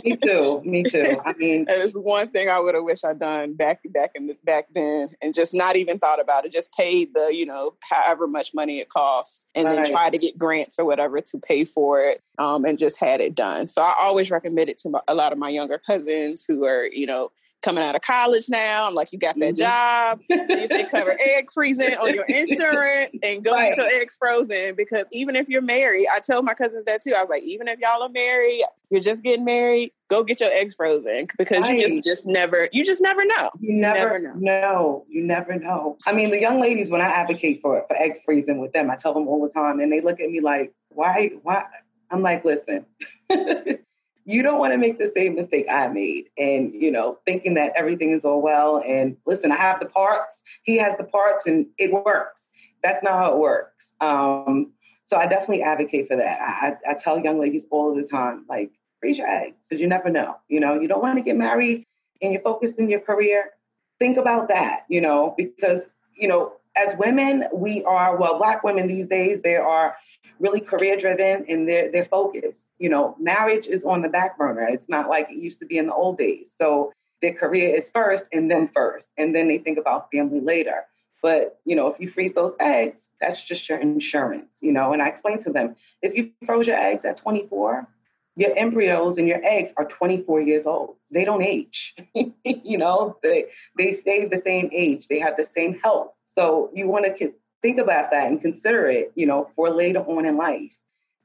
me 0.03 0.15
too. 0.15 0.61
Me 0.63 0.83
too. 0.83 1.17
I 1.25 1.33
mean, 1.33 1.65
that 1.65 1.77
is 1.79 1.93
one 1.93 2.29
thing 2.29 2.49
I 2.49 2.59
would 2.59 2.73
have 2.73 2.83
wished 2.83 3.05
I'd 3.05 3.19
done 3.19 3.53
back 3.53 3.81
back 3.89 4.11
in 4.15 4.27
the, 4.27 4.37
back 4.43 4.67
then, 4.73 5.09
and 5.21 5.33
just 5.33 5.53
not 5.53 5.75
even 5.75 5.99
thought 5.99 6.19
about 6.19 6.45
it. 6.45 6.53
Just 6.53 6.71
paid 6.73 7.13
the 7.13 7.29
you 7.33 7.45
know 7.45 7.75
however 7.89 8.27
much 8.27 8.53
money 8.53 8.79
it 8.79 8.89
costs, 8.89 9.45
and 9.53 9.67
then 9.67 9.85
try 9.85 10.09
to 10.09 10.17
get 10.17 10.37
grants 10.37 10.79
or 10.79 10.85
whatever 10.85 11.04
to 11.09 11.39
pay 11.39 11.65
for 11.65 12.01
it, 12.01 12.21
um, 12.37 12.65
and 12.65 12.77
just 12.77 12.99
had 12.99 13.21
it 13.21 13.35
done. 13.35 13.67
So 13.67 13.81
I 13.81 13.93
always 13.99 14.31
recommend 14.31 14.69
it 14.69 14.77
to 14.79 14.89
my, 14.89 14.99
a 15.07 15.15
lot 15.15 15.31
of 15.31 15.37
my 15.37 15.49
younger 15.49 15.79
cousins 15.85 16.45
who 16.47 16.65
are 16.65 16.85
you 16.91 17.05
know 17.05 17.31
coming 17.65 17.83
out 17.83 17.95
of 17.95 18.01
college 18.01 18.43
now. 18.47 18.87
I'm 18.87 18.93
like, 18.93 19.11
you 19.11 19.17
got 19.17 19.37
that 19.39 19.55
mm-hmm. 19.55 19.61
job. 19.61 20.19
if 20.29 20.69
they 20.69 20.83
cover 20.83 21.17
egg 21.35 21.51
freezing 21.51 21.95
on 21.95 22.13
your 22.13 22.25
insurance 22.25 23.15
and 23.23 23.43
go 23.43 23.51
right. 23.51 23.75
get 23.75 23.77
your 23.77 24.01
eggs 24.01 24.15
frozen. 24.17 24.75
Because 24.75 25.05
even 25.11 25.35
if 25.35 25.49
you're 25.49 25.63
married, 25.63 26.07
I 26.13 26.19
tell 26.19 26.43
my 26.43 26.53
cousins 26.53 26.85
that 26.85 27.01
too. 27.01 27.13
I 27.17 27.21
was 27.21 27.29
like, 27.29 27.43
even 27.43 27.67
if 27.67 27.79
y'all 27.79 28.03
are 28.03 28.09
married, 28.09 28.63
you're 28.91 29.01
just 29.01 29.23
getting 29.23 29.45
married, 29.45 29.91
go 30.09 30.23
get 30.23 30.39
your 30.39 30.51
eggs 30.51 30.75
frozen 30.75 31.27
because 31.37 31.61
right. 31.61 31.77
you 31.77 31.81
just 31.81 32.03
just 32.03 32.25
never 32.27 32.69
you 32.71 32.85
just 32.85 33.01
never 33.01 33.25
know. 33.25 33.49
You 33.59 33.73
never, 33.73 33.97
you 33.97 34.03
never 34.03 34.19
know. 34.19 34.33
No, 34.39 35.05
you 35.09 35.23
never 35.23 35.55
know. 35.57 35.97
I 36.05 36.13
mean, 36.13 36.29
the 36.29 36.39
young 36.39 36.61
ladies 36.61 36.91
when 36.91 37.01
I 37.01 37.05
advocate 37.05 37.61
for 37.61 37.83
for 37.87 37.97
egg 37.97 38.21
freezing 38.23 38.59
with 38.59 38.73
them, 38.73 38.91
I 38.91 38.95
tell 38.95 39.13
them 39.13 39.27
all 39.27 39.41
the 39.41 39.49
time, 39.51 39.79
and 39.79 39.91
they 39.91 40.01
look 40.01 40.19
at 40.19 40.29
me 40.29 40.39
like, 40.39 40.73
why, 40.95 41.31
why? 41.43 41.65
I'm 42.11 42.21
like, 42.21 42.45
listen. 42.45 42.85
you 44.25 44.41
don't 44.41 44.59
want 44.59 44.73
to 44.73 44.77
make 44.77 44.97
the 44.97 45.07
same 45.07 45.35
mistake 45.35 45.67
I 45.69 45.87
made 45.87 46.29
and, 46.37 46.73
you 46.73 46.91
know, 46.91 47.19
thinking 47.25 47.53
that 47.55 47.73
everything 47.75 48.11
is 48.11 48.25
all 48.25 48.41
well. 48.41 48.81
And 48.85 49.17
listen, 49.25 49.51
I 49.51 49.57
have 49.57 49.79
the 49.79 49.85
parts, 49.85 50.41
he 50.63 50.77
has 50.77 50.97
the 50.97 51.03
parts, 51.03 51.45
and 51.45 51.67
it 51.77 51.93
works. 51.93 52.47
That's 52.83 53.03
not 53.03 53.13
how 53.13 53.33
it 53.33 53.37
works. 53.37 53.93
Um, 54.01 54.71
so 55.05 55.17
I 55.17 55.27
definitely 55.27 55.61
advocate 55.61 56.07
for 56.07 56.17
that. 56.17 56.39
I, 56.41 56.75
I 56.89 56.95
tell 56.95 57.19
young 57.19 57.39
ladies 57.39 57.65
all 57.69 57.93
the 57.93 58.03
time, 58.03 58.45
like, 58.49 58.71
freeze 58.99 59.19
your 59.19 59.27
eggs, 59.27 59.67
because 59.69 59.79
you 59.79 59.87
never 59.87 60.09
know. 60.09 60.37
You 60.47 60.59
know, 60.59 60.79
you 60.79 60.87
don't 60.87 61.01
want 61.01 61.17
to 61.17 61.23
get 61.23 61.35
married 61.35 61.85
and 62.21 62.33
you're 62.33 62.41
focused 62.41 62.79
in 62.79 62.89
your 62.89 63.01
career. 63.01 63.51
Think 63.99 64.17
about 64.17 64.47
that, 64.47 64.85
you 64.89 65.01
know, 65.01 65.35
because, 65.37 65.83
you 66.17 66.27
know, 66.27 66.53
as 66.75 66.95
women, 66.97 67.45
we 67.53 67.83
are, 67.83 68.17
well, 68.17 68.37
Black 68.37 68.63
women 68.63 68.87
these 68.87 69.07
days, 69.07 69.41
they 69.41 69.55
are 69.55 69.95
really 70.39 70.59
career 70.59 70.97
driven 70.97 71.45
and 71.47 71.67
they're 71.67 71.91
they're 71.91 72.05
focused. 72.05 72.69
You 72.77 72.89
know, 72.89 73.15
marriage 73.19 73.67
is 73.67 73.83
on 73.83 74.01
the 74.01 74.09
back 74.09 74.37
burner. 74.37 74.67
It's 74.67 74.89
not 74.89 75.09
like 75.09 75.29
it 75.29 75.37
used 75.37 75.59
to 75.59 75.65
be 75.65 75.77
in 75.77 75.87
the 75.87 75.93
old 75.93 76.17
days. 76.17 76.51
So 76.55 76.91
their 77.21 77.33
career 77.33 77.75
is 77.75 77.89
first 77.89 78.25
and 78.31 78.51
then 78.51 78.69
first, 78.73 79.09
and 79.17 79.35
then 79.35 79.47
they 79.47 79.57
think 79.57 79.77
about 79.77 80.11
family 80.11 80.41
later. 80.41 80.85
But 81.21 81.59
you 81.65 81.75
know, 81.75 81.87
if 81.87 81.99
you 81.99 82.07
freeze 82.07 82.33
those 82.33 82.53
eggs, 82.59 83.09
that's 83.19 83.43
just 83.43 83.67
your 83.67 83.79
insurance. 83.79 84.59
You 84.61 84.71
know, 84.71 84.93
and 84.93 85.01
I 85.01 85.07
explain 85.07 85.39
to 85.39 85.51
them 85.51 85.75
if 86.01 86.15
you 86.15 86.31
froze 86.45 86.67
your 86.67 86.77
eggs 86.77 87.05
at 87.05 87.17
24, 87.17 87.87
your 88.35 88.55
embryos 88.57 89.17
and 89.17 89.27
your 89.27 89.43
eggs 89.43 89.73
are 89.77 89.85
24 89.85 90.41
years 90.41 90.65
old. 90.65 90.97
They 91.09 91.25
don't 91.25 91.41
age. 91.41 91.95
you 92.43 92.77
know, 92.77 93.17
they 93.23 93.45
they 93.77 93.91
stay 93.93 94.25
the 94.25 94.37
same 94.37 94.69
age. 94.73 95.07
They 95.07 95.19
have 95.19 95.37
the 95.37 95.45
same 95.45 95.79
health. 95.79 96.11
So 96.37 96.69
you 96.73 96.87
want 96.87 97.05
to 97.05 97.33
think 97.61 97.79
about 97.79 98.11
that 98.11 98.27
and 98.27 98.41
consider 98.41 98.87
it, 98.87 99.11
you 99.15 99.25
know, 99.25 99.49
for 99.55 99.69
later 99.69 100.01
on 100.01 100.25
in 100.25 100.37
life. 100.37 100.71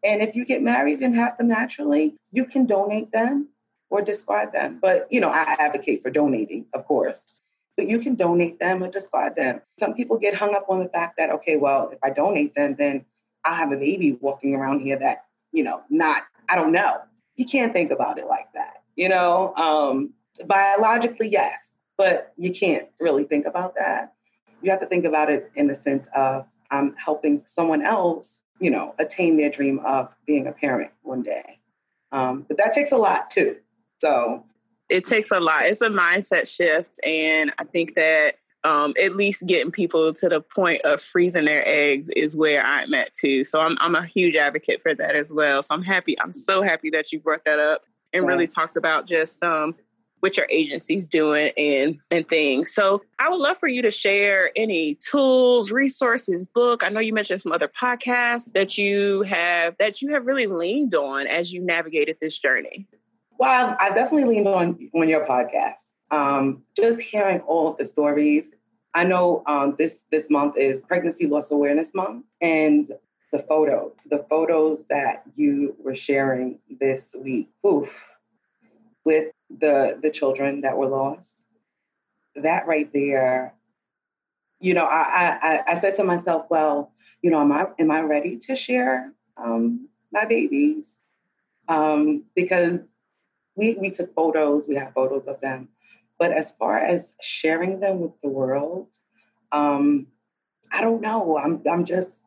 And 0.02 0.22
if 0.22 0.34
you 0.34 0.44
get 0.44 0.62
married 0.62 1.00
and 1.00 1.14
have 1.14 1.36
them 1.36 1.48
naturally, 1.48 2.14
you 2.32 2.46
can 2.46 2.66
donate 2.66 3.12
them 3.12 3.48
or 3.90 4.00
discard 4.00 4.52
them. 4.52 4.78
But, 4.80 5.06
you 5.10 5.20
know, 5.20 5.30
I 5.30 5.56
advocate 5.58 6.02
for 6.02 6.10
donating, 6.10 6.66
of 6.72 6.86
course. 6.86 7.34
So 7.72 7.82
you 7.82 7.98
can 7.98 8.14
donate 8.14 8.58
them 8.58 8.82
or 8.82 8.88
discard 8.88 9.36
them. 9.36 9.60
Some 9.78 9.94
people 9.94 10.18
get 10.18 10.34
hung 10.34 10.54
up 10.54 10.66
on 10.68 10.78
the 10.82 10.88
fact 10.88 11.18
that, 11.18 11.30
okay, 11.30 11.56
well, 11.56 11.90
if 11.90 11.98
I 12.02 12.10
donate 12.10 12.54
them, 12.54 12.76
then 12.78 13.04
I 13.44 13.54
have 13.54 13.72
a 13.72 13.76
baby 13.76 14.16
walking 14.20 14.54
around 14.54 14.80
here 14.80 14.98
that, 14.98 15.24
you 15.52 15.62
know, 15.62 15.82
not, 15.90 16.22
I 16.48 16.56
don't 16.56 16.72
know. 16.72 17.02
You 17.36 17.44
can't 17.44 17.72
think 17.72 17.90
about 17.90 18.18
it 18.18 18.26
like 18.26 18.52
that. 18.54 18.82
You 18.96 19.08
know, 19.08 19.54
um, 19.56 20.14
biologically, 20.46 21.28
yes, 21.28 21.74
but 21.96 22.32
you 22.36 22.52
can't 22.52 22.88
really 22.98 23.24
think 23.24 23.46
about 23.46 23.74
that 23.74 24.14
you 24.62 24.70
have 24.70 24.80
to 24.80 24.86
think 24.86 25.04
about 25.04 25.30
it 25.30 25.50
in 25.54 25.66
the 25.66 25.74
sense 25.74 26.08
of 26.14 26.46
I'm 26.70 26.94
helping 26.96 27.38
someone 27.40 27.82
else, 27.82 28.36
you 28.58 28.70
know, 28.70 28.94
attain 28.98 29.36
their 29.36 29.50
dream 29.50 29.80
of 29.80 30.08
being 30.26 30.46
a 30.46 30.52
parent 30.52 30.90
one 31.02 31.22
day. 31.22 31.58
Um, 32.12 32.44
but 32.48 32.56
that 32.58 32.72
takes 32.72 32.92
a 32.92 32.96
lot 32.96 33.30
too. 33.30 33.56
So 34.00 34.44
it 34.88 35.04
takes 35.04 35.30
a 35.30 35.40
lot. 35.40 35.64
It's 35.64 35.80
a 35.80 35.88
mindset 35.88 36.48
shift. 36.54 36.98
And 37.06 37.52
I 37.58 37.64
think 37.64 37.94
that 37.94 38.34
um, 38.64 38.92
at 39.02 39.14
least 39.14 39.46
getting 39.46 39.70
people 39.70 40.12
to 40.12 40.28
the 40.28 40.40
point 40.40 40.82
of 40.82 41.00
freezing 41.00 41.46
their 41.46 41.62
eggs 41.66 42.10
is 42.10 42.36
where 42.36 42.62
I'm 42.62 42.92
at 42.92 43.14
too. 43.14 43.44
So 43.44 43.60
I'm, 43.60 43.78
I'm 43.80 43.94
a 43.94 44.04
huge 44.04 44.36
advocate 44.36 44.82
for 44.82 44.94
that 44.94 45.14
as 45.14 45.32
well. 45.32 45.62
So 45.62 45.68
I'm 45.70 45.82
happy. 45.82 46.18
I'm 46.20 46.32
so 46.32 46.62
happy 46.62 46.90
that 46.90 47.10
you 47.12 47.20
brought 47.20 47.44
that 47.44 47.58
up 47.58 47.82
and 48.12 48.26
really 48.26 48.46
talked 48.46 48.76
about 48.76 49.06
just 49.06 49.42
um, 49.42 49.76
what 50.20 50.36
your 50.36 50.46
agency's 50.50 51.06
doing 51.06 51.50
and 51.56 51.98
and 52.10 52.28
things. 52.28 52.72
So 52.72 53.02
I 53.18 53.28
would 53.28 53.40
love 53.40 53.58
for 53.58 53.68
you 53.68 53.82
to 53.82 53.90
share 53.90 54.50
any 54.56 54.94
tools, 54.96 55.70
resources, 55.70 56.46
book. 56.46 56.82
I 56.84 56.88
know 56.88 57.00
you 57.00 57.12
mentioned 57.12 57.40
some 57.40 57.52
other 57.52 57.68
podcasts 57.68 58.52
that 58.52 58.78
you 58.78 59.22
have 59.22 59.76
that 59.78 60.00
you 60.00 60.12
have 60.12 60.26
really 60.26 60.46
leaned 60.46 60.94
on 60.94 61.26
as 61.26 61.52
you 61.52 61.60
navigated 61.60 62.18
this 62.20 62.38
journey. 62.38 62.86
Well, 63.38 63.76
I've 63.80 63.94
definitely 63.94 64.34
leaned 64.34 64.48
on 64.48 64.90
on 64.94 65.08
your 65.08 65.26
podcast. 65.26 65.92
Um, 66.10 66.62
just 66.76 67.00
hearing 67.00 67.40
all 67.40 67.68
of 67.68 67.78
the 67.78 67.84
stories. 67.84 68.50
I 68.92 69.04
know 69.04 69.42
um, 69.46 69.76
this 69.78 70.04
this 70.10 70.28
month 70.28 70.56
is 70.56 70.82
Pregnancy 70.82 71.26
Loss 71.26 71.50
Awareness 71.50 71.94
Month, 71.94 72.24
and 72.40 72.90
the 73.32 73.38
photo, 73.38 73.92
the 74.10 74.24
photos 74.28 74.84
that 74.90 75.22
you 75.36 75.76
were 75.82 75.94
sharing 75.94 76.58
this 76.80 77.14
week, 77.16 77.48
oof, 77.64 78.04
with 79.04 79.32
the 79.58 79.98
the 80.02 80.10
children 80.10 80.60
that 80.62 80.76
were 80.76 80.88
lost. 80.88 81.42
That 82.36 82.66
right 82.66 82.90
there, 82.92 83.54
you 84.60 84.74
know, 84.74 84.84
I 84.84 85.38
I, 85.42 85.62
I 85.68 85.74
said 85.74 85.94
to 85.96 86.04
myself, 86.04 86.46
well, 86.50 86.92
you 87.22 87.30
know, 87.30 87.40
am 87.40 87.52
I 87.52 87.66
am 87.78 87.90
I 87.90 88.00
ready 88.00 88.36
to 88.38 88.54
share 88.54 89.12
um, 89.36 89.88
my 90.12 90.24
babies? 90.24 90.98
Um, 91.68 92.24
because 92.34 92.80
we 93.56 93.74
we 93.74 93.90
took 93.90 94.14
photos, 94.14 94.68
we 94.68 94.76
have 94.76 94.94
photos 94.94 95.26
of 95.26 95.40
them, 95.40 95.68
but 96.18 96.32
as 96.32 96.52
far 96.52 96.78
as 96.78 97.14
sharing 97.20 97.80
them 97.80 98.00
with 98.00 98.12
the 98.22 98.28
world, 98.28 98.88
um, 99.52 100.06
I 100.72 100.80
don't 100.80 101.00
know. 101.00 101.38
I'm 101.38 101.62
I'm 101.70 101.84
just 101.84 102.20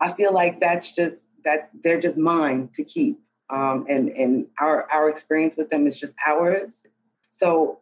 I 0.00 0.12
feel 0.12 0.32
like 0.32 0.60
that's 0.60 0.92
just 0.92 1.28
that 1.44 1.70
they're 1.82 2.00
just 2.00 2.18
mine 2.18 2.68
to 2.74 2.84
keep 2.84 3.18
um, 3.50 3.86
and 3.88 4.08
and 4.10 4.46
our 4.58 4.86
our 4.92 5.08
experience 5.08 5.56
with 5.56 5.70
them 5.70 5.86
is 5.86 5.98
just 5.98 6.14
ours. 6.26 6.82
So 7.30 7.80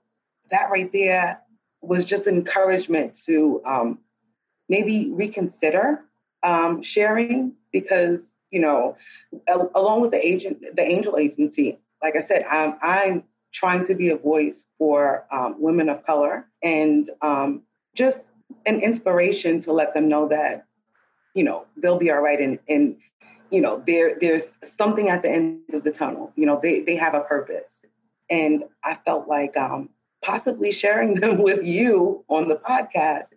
that 0.50 0.70
right 0.70 0.92
there 0.92 1.40
was 1.80 2.04
just 2.04 2.26
encouragement 2.26 3.16
to 3.26 3.62
um, 3.64 3.98
maybe 4.68 5.10
reconsider 5.12 6.00
um, 6.42 6.82
sharing 6.82 7.52
because 7.72 8.34
you 8.50 8.60
know 8.60 8.96
along 9.74 10.00
with 10.00 10.10
the 10.10 10.26
agent 10.26 10.58
the 10.74 10.82
angel 10.82 11.18
agency 11.18 11.78
like 12.02 12.16
i 12.16 12.20
said 12.20 12.44
i'm, 12.50 12.76
I'm 12.80 13.24
trying 13.52 13.84
to 13.86 13.94
be 13.94 14.08
a 14.10 14.16
voice 14.16 14.64
for 14.78 15.26
um, 15.32 15.56
women 15.58 15.88
of 15.88 16.04
color 16.06 16.46
and 16.62 17.08
um, 17.22 17.62
just 17.94 18.30
an 18.66 18.80
inspiration 18.80 19.60
to 19.62 19.72
let 19.72 19.94
them 19.94 20.08
know 20.08 20.28
that 20.28 20.66
you 21.34 21.44
know 21.44 21.66
they'll 21.76 21.98
be 21.98 22.10
all 22.10 22.20
right 22.20 22.40
and, 22.40 22.58
and 22.68 22.96
you 23.50 23.60
know 23.60 23.82
there 23.86 24.16
there's 24.20 24.50
something 24.62 25.08
at 25.08 25.22
the 25.22 25.30
end 25.30 25.60
of 25.72 25.84
the 25.84 25.90
tunnel 25.90 26.32
you 26.36 26.46
know 26.46 26.58
they 26.62 26.80
they 26.80 26.96
have 26.96 27.14
a 27.14 27.20
purpose. 27.20 27.80
And 28.30 28.64
i 28.84 28.94
felt 29.06 29.28
like 29.28 29.56
um 29.56 29.90
possibly 30.24 30.72
sharing 30.72 31.14
them 31.20 31.38
with 31.38 31.64
you 31.64 32.24
on 32.28 32.48
the 32.48 32.56
podcast 32.56 33.28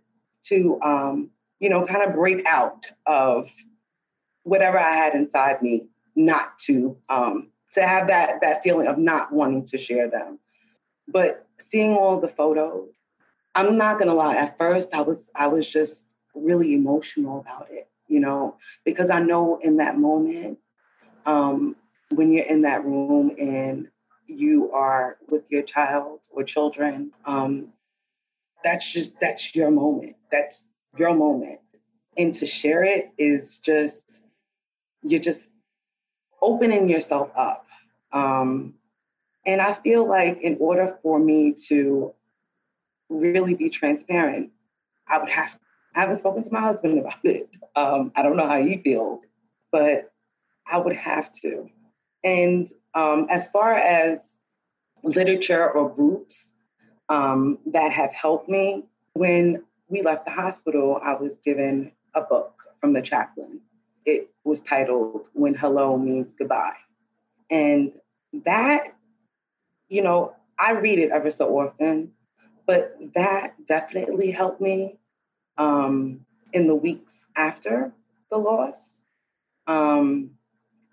to 0.44 0.80
um 0.82 1.30
you 1.60 1.70
know 1.70 1.86
kind 1.86 2.04
of 2.04 2.14
break 2.16 2.46
out 2.46 2.88
of 3.06 3.52
whatever 4.44 4.80
i 4.80 4.92
had 4.92 5.14
inside 5.14 5.62
me 5.62 5.86
not 6.16 6.58
to 6.58 6.98
um 7.10 7.50
to 7.74 7.82
have 7.82 8.08
that 8.08 8.42
that 8.42 8.64
feeling 8.64 8.88
of 8.88 8.98
not 8.98 9.32
wanting 9.32 9.64
to 9.66 9.78
share 9.78 10.10
them. 10.10 10.40
But 11.08 11.48
seeing 11.62 11.94
all 11.94 12.20
the 12.20 12.28
photos 12.28 12.90
i'm 13.56 13.78
not 13.78 14.00
gonna 14.00 14.14
lie 14.14 14.36
at 14.36 14.58
first 14.58 14.94
i 14.94 15.02
was 15.02 15.30
i 15.36 15.48
was 15.48 15.70
just 15.70 16.08
really 16.34 16.74
emotional 16.74 17.40
about 17.40 17.68
it 17.70 17.88
you 18.12 18.20
know, 18.20 18.58
because 18.84 19.10
I 19.10 19.22
know 19.22 19.58
in 19.64 19.78
that 19.78 19.98
moment, 19.98 20.60
um, 21.26 21.78
when 22.10 22.30
you're 22.32 22.46
in 22.46 22.64
that 22.64 22.84
room 22.84 23.32
and 23.40 23.88
you 24.28 24.70
are 24.74 25.18
with 25.30 25.44
your 25.50 25.62
child 25.64 26.20
or 26.30 26.44
children, 26.44 27.12
um, 27.26 27.70
that's 28.66 28.92
just 28.92 29.18
that's 29.22 29.56
your 29.56 29.72
moment. 29.72 30.18
That's 30.30 30.70
your 30.98 31.14
moment. 31.16 31.60
And 32.18 32.34
to 32.34 32.46
share 32.46 32.84
it 32.84 33.14
is 33.18 33.58
just 33.58 34.22
you're 35.04 35.22
just 35.22 35.48
opening 36.42 36.90
yourself 36.90 37.32
up. 37.36 37.66
Um, 38.12 38.74
and 39.46 39.62
I 39.62 39.72
feel 39.72 40.08
like 40.08 40.42
in 40.42 40.58
order 40.60 41.00
for 41.02 41.18
me 41.18 41.56
to 41.70 42.14
really 43.10 43.56
be 43.56 43.70
transparent, 43.70 44.50
I 45.08 45.18
would 45.18 45.30
have 45.30 45.58
I 45.96 46.02
haven't 46.02 46.18
spoken 46.18 46.44
to 46.44 46.52
my 46.52 46.62
husband 46.62 47.00
about 47.00 47.24
it. 47.24 47.50
Um, 47.76 48.12
I 48.16 48.22
don't 48.22 48.38
know 48.38 48.48
how 48.48 48.62
he 48.62 48.78
feels, 48.78 49.24
but 49.72 50.12
I 50.68 50.78
would 50.78 50.96
have 50.96 51.32
to. 51.42 51.70
And 52.24 52.70
um, 52.94 53.28
as 53.30 53.48
far 53.48 53.74
as 53.74 54.38
literature 55.04 55.70
or 55.70 55.90
groups 55.90 56.54
um, 57.10 57.58
that 57.68 57.92
have 57.92 58.14
helped 58.14 58.48
me, 58.48 58.86
when 59.14 59.64
we 59.90 60.02
left 60.02 60.26
the 60.26 60.32
hospital, 60.32 61.00
I 61.04 61.16
was 61.16 61.38
given 61.44 61.92
a 62.16 62.22
book 62.22 62.54
from 62.80 62.94
the 62.94 63.02
chaplain. 63.02 63.62
It 64.06 64.30
was 64.44 64.62
titled 64.62 65.28
When 65.34 65.54
Hello 65.54 65.98
Means 65.98 66.34
Goodbye. 66.38 66.78
And 67.50 67.92
that, 68.46 68.96
you 69.90 70.02
know, 70.02 70.36
I 70.58 70.72
read 70.74 71.00
it 71.00 71.12
ever 71.12 71.32
so 71.32 71.60
often, 71.60 72.14
but 72.66 72.98
that 73.16 73.66
definitely 73.66 74.32
helped 74.32 74.62
me 74.62 75.00
um, 75.62 76.22
in 76.54 76.68
the 76.68 76.76
weeks 76.76 77.28
after 77.36 77.94
the 78.32 78.38
loss. 78.38 79.02
Um, 79.68 80.32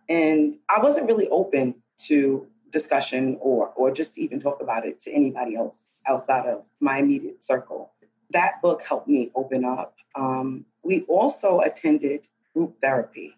and 0.08 0.56
I 0.68 0.80
wasn't 0.80 1.06
really 1.06 1.28
open 1.28 1.74
to 2.06 2.46
discussion 2.70 3.38
or 3.40 3.68
or 3.76 3.90
just 3.90 4.18
even 4.18 4.40
talk 4.40 4.60
about 4.60 4.84
it 4.86 5.00
to 5.00 5.10
anybody 5.10 5.56
else 5.56 5.88
outside 6.06 6.46
of 6.46 6.64
my 6.80 6.98
immediate 6.98 7.42
circle. 7.42 7.92
That 8.30 8.60
book 8.60 8.82
helped 8.86 9.08
me 9.08 9.30
open 9.34 9.64
up. 9.64 9.94
Um, 10.14 10.66
we 10.82 11.02
also 11.08 11.60
attended 11.60 12.28
group 12.54 12.76
therapy. 12.82 13.34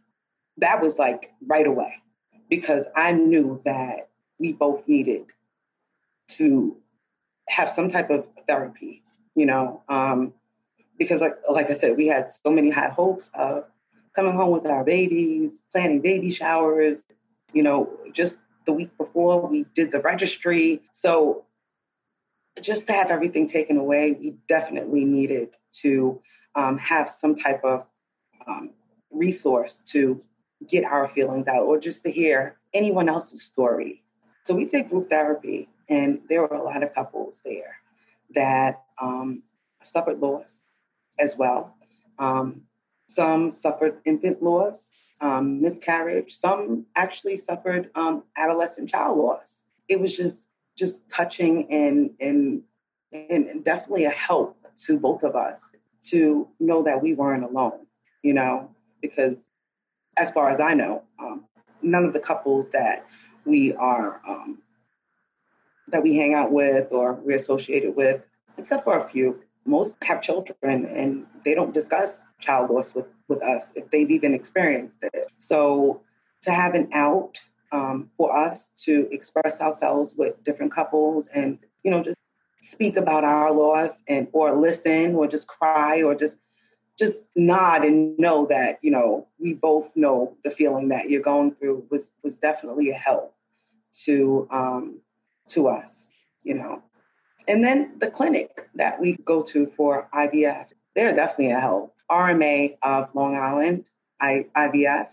That 0.56 0.82
was 0.82 0.98
like 0.98 1.32
right 1.46 1.66
away 1.66 1.94
because 2.48 2.86
I 2.96 3.12
knew 3.12 3.60
that 3.64 4.08
we 4.40 4.52
both 4.52 4.86
needed 4.88 5.26
to 6.30 6.76
have 7.48 7.70
some 7.70 7.88
type 7.88 8.10
of 8.10 8.26
therapy. 8.48 9.02
You 9.36 9.46
know, 9.46 9.82
um, 9.88 10.34
because 11.00 11.22
like 11.22 11.34
like 11.50 11.70
I 11.70 11.72
said, 11.72 11.96
we 11.96 12.06
had 12.06 12.30
so 12.30 12.50
many 12.50 12.70
high 12.70 12.90
hopes 12.90 13.30
of 13.34 13.64
coming 14.14 14.34
home 14.34 14.50
with 14.50 14.66
our 14.66 14.84
babies, 14.84 15.62
planning 15.72 16.00
baby 16.00 16.30
showers. 16.30 17.04
You 17.52 17.64
know, 17.64 17.90
just 18.12 18.38
the 18.66 18.72
week 18.72 18.96
before 18.98 19.40
we 19.44 19.64
did 19.74 19.90
the 19.90 20.00
registry. 20.00 20.82
So 20.92 21.44
just 22.60 22.86
to 22.86 22.92
have 22.92 23.10
everything 23.10 23.48
taken 23.48 23.78
away, 23.78 24.12
we 24.12 24.34
definitely 24.46 25.04
needed 25.04 25.48
to 25.80 26.20
um, 26.54 26.76
have 26.78 27.10
some 27.10 27.34
type 27.34 27.64
of 27.64 27.86
um, 28.46 28.70
resource 29.10 29.82
to 29.86 30.20
get 30.68 30.84
our 30.84 31.08
feelings 31.08 31.48
out 31.48 31.62
or 31.62 31.80
just 31.80 32.04
to 32.04 32.10
hear 32.10 32.58
anyone 32.74 33.08
else's 33.08 33.42
story. 33.42 34.02
So 34.44 34.54
we 34.54 34.66
take 34.66 34.90
group 34.90 35.08
therapy, 35.08 35.68
and 35.88 36.20
there 36.28 36.42
were 36.42 36.54
a 36.54 36.62
lot 36.62 36.82
of 36.82 36.94
couples 36.94 37.40
there 37.44 37.76
that 38.34 38.82
um, 39.00 39.42
suffered 39.82 40.20
loss, 40.20 40.60
as 41.20 41.36
well. 41.36 41.76
Um, 42.18 42.62
some 43.06 43.50
suffered 43.50 43.98
infant 44.04 44.42
loss, 44.42 44.92
um, 45.20 45.60
miscarriage. 45.60 46.32
Some 46.32 46.86
actually 46.96 47.36
suffered 47.36 47.90
um, 47.94 48.24
adolescent 48.36 48.88
child 48.88 49.18
loss. 49.18 49.64
It 49.88 50.00
was 50.00 50.16
just 50.16 50.48
just 50.76 51.08
touching 51.08 51.70
and 51.70 52.10
and 52.20 52.62
and 53.12 53.64
definitely 53.64 54.04
a 54.04 54.10
help 54.10 54.56
to 54.86 54.98
both 54.98 55.22
of 55.24 55.34
us 55.34 55.68
to 56.02 56.48
know 56.58 56.82
that 56.84 57.02
we 57.02 57.14
weren't 57.14 57.44
alone. 57.44 57.86
You 58.22 58.34
know, 58.34 58.70
because 59.02 59.48
as 60.16 60.30
far 60.30 60.50
as 60.50 60.60
I 60.60 60.74
know, 60.74 61.02
um, 61.18 61.44
none 61.82 62.04
of 62.04 62.12
the 62.12 62.20
couples 62.20 62.70
that 62.70 63.06
we 63.44 63.74
are 63.74 64.20
um, 64.28 64.58
that 65.88 66.02
we 66.02 66.16
hang 66.16 66.34
out 66.34 66.52
with 66.52 66.88
or 66.92 67.14
we're 67.14 67.36
associated 67.36 67.96
with, 67.96 68.22
except 68.56 68.84
for 68.84 68.98
a 68.98 69.08
few, 69.08 69.40
most 69.64 69.94
have 70.02 70.22
children 70.22 70.86
and 70.86 71.26
they 71.44 71.54
don't 71.54 71.74
discuss 71.74 72.22
child 72.40 72.70
loss 72.70 72.94
with, 72.94 73.06
with 73.28 73.42
us 73.42 73.72
if 73.76 73.90
they've 73.90 74.10
even 74.10 74.34
experienced 74.34 74.98
it. 75.02 75.28
So 75.38 76.02
to 76.42 76.52
have 76.52 76.74
an 76.74 76.88
out 76.92 77.38
um, 77.72 78.10
for 78.16 78.36
us 78.36 78.70
to 78.84 79.08
express 79.12 79.60
ourselves 79.60 80.14
with 80.16 80.42
different 80.44 80.72
couples 80.72 81.28
and, 81.32 81.58
you 81.84 81.90
know, 81.90 82.02
just 82.02 82.16
speak 82.58 82.96
about 82.96 83.24
our 83.24 83.52
loss 83.52 84.02
and 84.08 84.28
or 84.32 84.54
listen 84.54 85.14
or 85.14 85.26
just 85.26 85.48
cry 85.48 86.02
or 86.02 86.14
just 86.14 86.38
just 86.98 87.28
nod 87.34 87.82
and 87.82 88.18
know 88.18 88.44
that 88.44 88.78
you 88.82 88.90
know 88.90 89.26
we 89.38 89.54
both 89.54 89.90
know 89.96 90.36
the 90.44 90.50
feeling 90.50 90.88
that 90.88 91.08
you're 91.08 91.22
going 91.22 91.54
through 91.54 91.82
was 91.90 92.10
was 92.22 92.34
definitely 92.36 92.90
a 92.90 92.94
help 92.94 93.34
to 93.92 94.46
um, 94.50 95.00
to 95.48 95.68
us, 95.68 96.12
you 96.44 96.54
know. 96.54 96.82
And 97.48 97.64
then 97.64 97.98
the 97.98 98.10
clinic 98.10 98.68
that 98.74 99.00
we 99.00 99.16
go 99.24 99.42
to 99.42 99.66
for 99.76 100.08
IVF, 100.14 100.66
they're 100.94 101.14
definitely 101.14 101.52
a 101.52 101.60
help. 101.60 101.94
RMA 102.10 102.76
of 102.82 103.08
Long 103.14 103.36
Island, 103.36 103.88
I, 104.20 104.46
IVF, 104.56 105.08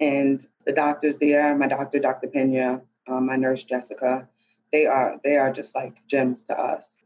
and 0.00 0.46
the 0.64 0.72
doctors 0.72 1.18
there, 1.18 1.56
my 1.56 1.68
doctor, 1.68 1.98
Dr. 1.98 2.28
Pena, 2.28 2.82
um, 3.08 3.26
my 3.26 3.36
nurse 3.36 3.62
Jessica, 3.62 4.28
they 4.72 4.86
are 4.86 5.18
they 5.24 5.36
are 5.36 5.52
just 5.52 5.74
like 5.74 6.06
gems 6.06 6.42
to 6.44 6.58
us. 6.58 6.98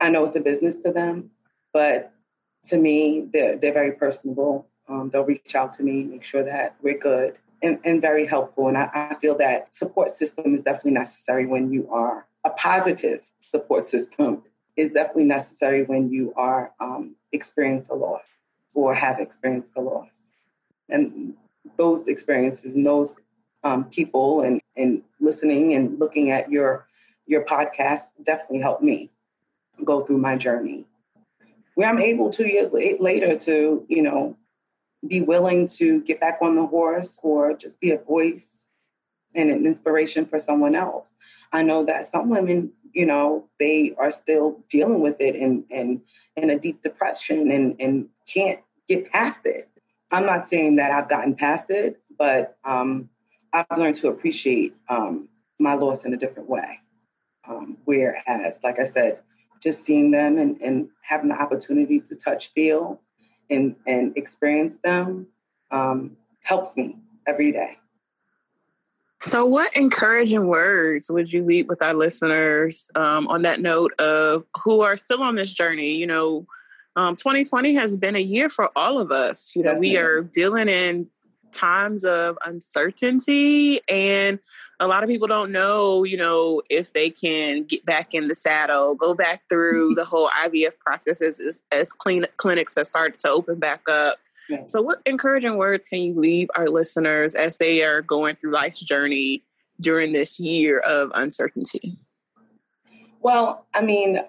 I 0.00 0.08
know 0.08 0.24
it's 0.24 0.36
a 0.36 0.40
business 0.40 0.82
to 0.82 0.92
them, 0.92 1.30
but 1.72 2.12
to 2.66 2.76
me, 2.76 3.26
they're, 3.32 3.56
they're 3.56 3.72
very 3.72 3.92
personable. 3.92 4.68
Um, 4.88 5.10
they'll 5.10 5.24
reach 5.24 5.54
out 5.54 5.72
to 5.74 5.82
me, 5.82 6.04
make 6.04 6.24
sure 6.24 6.44
that 6.44 6.76
we're 6.82 6.98
good, 6.98 7.36
and, 7.62 7.78
and 7.84 8.00
very 8.00 8.26
helpful. 8.26 8.68
And 8.68 8.76
I, 8.76 8.90
I, 8.92 9.16
feel 9.20 9.36
that 9.38 9.74
support 9.74 10.10
system 10.10 10.54
is 10.54 10.62
definitely 10.62 10.92
necessary 10.92 11.46
when 11.46 11.72
you 11.72 11.88
are 11.90 12.26
a 12.44 12.50
positive 12.50 13.30
support 13.40 13.88
system 13.88 14.42
is 14.76 14.90
definitely 14.90 15.24
necessary 15.24 15.84
when 15.84 16.10
you 16.10 16.32
are 16.36 16.72
um, 16.80 17.14
experience 17.32 17.88
a 17.88 17.94
loss 17.94 18.32
or 18.74 18.94
have 18.94 19.20
experienced 19.20 19.74
a 19.76 19.80
loss. 19.80 20.32
And 20.88 21.34
those 21.76 22.08
experiences 22.08 22.74
and 22.74 22.84
those 22.84 23.14
um, 23.64 23.84
people 23.84 24.40
and, 24.40 24.60
and 24.76 25.02
listening 25.20 25.74
and 25.74 25.98
looking 25.98 26.30
at 26.30 26.50
your 26.50 26.86
your 27.26 27.44
podcast 27.44 28.10
definitely 28.24 28.58
helped 28.58 28.82
me 28.82 29.08
go 29.84 30.04
through 30.04 30.18
my 30.18 30.36
journey 30.36 30.84
where 31.74 31.88
I'm 31.88 32.00
able 32.00 32.30
two 32.30 32.46
years 32.46 32.70
later 32.72 33.36
to, 33.38 33.84
you 33.88 34.02
know, 34.02 34.36
be 35.06 35.20
willing 35.20 35.66
to 35.66 36.00
get 36.02 36.20
back 36.20 36.38
on 36.40 36.54
the 36.54 36.66
horse 36.66 37.18
or 37.22 37.54
just 37.54 37.80
be 37.80 37.90
a 37.90 37.98
voice 37.98 38.66
and 39.34 39.50
an 39.50 39.66
inspiration 39.66 40.26
for 40.26 40.38
someone 40.38 40.74
else. 40.74 41.14
I 41.52 41.62
know 41.62 41.84
that 41.86 42.06
some 42.06 42.28
women, 42.28 42.72
you 42.92 43.06
know, 43.06 43.48
they 43.58 43.94
are 43.98 44.10
still 44.10 44.60
dealing 44.68 45.00
with 45.00 45.20
it 45.20 45.36
and 45.36 45.64
and 45.70 46.00
in 46.36 46.50
a 46.50 46.58
deep 46.58 46.82
depression 46.82 47.50
and 47.50 47.76
and 47.80 48.08
can't 48.26 48.60
get 48.88 49.10
past 49.10 49.42
it. 49.44 49.68
I'm 50.10 50.26
not 50.26 50.46
saying 50.46 50.76
that 50.76 50.92
I've 50.92 51.08
gotten 51.08 51.34
past 51.34 51.70
it, 51.70 52.00
but 52.18 52.58
um, 52.64 53.08
I've 53.52 53.66
learned 53.76 53.96
to 53.96 54.08
appreciate 54.08 54.74
um, 54.88 55.28
my 55.58 55.74
loss 55.74 56.04
in 56.04 56.12
a 56.12 56.16
different 56.16 56.48
way. 56.48 56.80
Um, 57.48 57.78
whereas, 57.84 58.60
like 58.62 58.78
I 58.78 58.84
said, 58.84 59.20
just 59.62 59.84
seeing 59.84 60.10
them 60.10 60.38
and, 60.38 60.60
and 60.60 60.88
having 61.02 61.28
the 61.28 61.40
opportunity 61.40 62.00
to 62.00 62.14
touch, 62.14 62.52
feel, 62.52 63.00
and, 63.50 63.76
and 63.86 64.16
experience 64.16 64.78
them 64.82 65.26
um, 65.70 66.16
helps 66.42 66.76
me 66.76 66.96
every 67.26 67.52
day. 67.52 67.78
So, 69.22 69.46
what 69.46 69.74
encouraging 69.76 70.48
words 70.48 71.08
would 71.08 71.32
you 71.32 71.44
leave 71.44 71.68
with 71.68 71.80
our 71.80 71.94
listeners 71.94 72.90
um, 72.96 73.28
on 73.28 73.42
that 73.42 73.60
note 73.60 73.92
of 74.00 74.44
who 74.64 74.80
are 74.80 74.96
still 74.96 75.22
on 75.22 75.36
this 75.36 75.52
journey? 75.52 75.94
You 75.94 76.08
know, 76.08 76.46
um, 76.96 77.14
2020 77.14 77.72
has 77.74 77.96
been 77.96 78.16
a 78.16 78.20
year 78.20 78.48
for 78.48 78.70
all 78.74 78.98
of 78.98 79.12
us. 79.12 79.52
You 79.54 79.62
know, 79.62 79.74
we 79.74 79.96
are 79.96 80.22
dealing 80.22 80.68
in 80.68 81.06
times 81.52 82.04
of 82.04 82.36
uncertainty 82.44 83.80
and 83.88 84.40
a 84.80 84.88
lot 84.88 85.04
of 85.04 85.08
people 85.08 85.28
don't 85.28 85.52
know, 85.52 86.02
you 86.02 86.16
know, 86.16 86.60
if 86.68 86.92
they 86.92 87.08
can 87.08 87.62
get 87.62 87.86
back 87.86 88.14
in 88.14 88.26
the 88.26 88.34
saddle, 88.34 88.96
go 88.96 89.14
back 89.14 89.42
through 89.48 89.94
the 89.96 90.04
whole 90.04 90.30
IVF 90.44 90.76
process 90.80 91.22
as, 91.22 91.60
as 91.70 91.92
clean 91.92 92.26
clinics 92.38 92.74
have 92.74 92.88
started 92.88 93.20
to 93.20 93.28
open 93.28 93.60
back 93.60 93.82
up. 93.88 94.16
So, 94.66 94.82
what 94.82 95.00
encouraging 95.06 95.56
words 95.56 95.86
can 95.86 96.00
you 96.00 96.14
leave 96.14 96.48
our 96.56 96.68
listeners 96.68 97.34
as 97.34 97.58
they 97.58 97.82
are 97.82 98.02
going 98.02 98.36
through 98.36 98.52
life's 98.52 98.80
journey 98.80 99.44
during 99.80 100.12
this 100.12 100.38
year 100.38 100.78
of 100.80 101.10
uncertainty? 101.14 101.98
Well, 103.20 103.66
I 103.74 103.82
mean, 103.82 104.20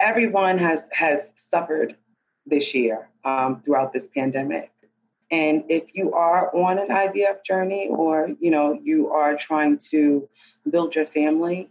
everyone 0.00 0.58
has 0.58 0.88
has 0.92 1.32
suffered 1.36 1.96
this 2.46 2.74
year 2.74 3.08
um, 3.24 3.62
throughout 3.64 3.92
this 3.92 4.06
pandemic. 4.06 4.72
And 5.30 5.64
if 5.68 5.94
you 5.94 6.14
are 6.14 6.54
on 6.56 6.78
an 6.78 6.88
IVF 6.88 7.44
journey 7.44 7.88
or, 7.90 8.30
you 8.40 8.50
know, 8.50 8.78
you 8.82 9.10
are 9.10 9.36
trying 9.36 9.76
to 9.90 10.26
build 10.70 10.94
your 10.94 11.04
family, 11.04 11.68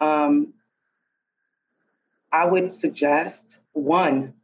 um, 0.00 0.54
I 2.30 2.46
would 2.46 2.72
suggest 2.72 3.58
one, 3.72 4.34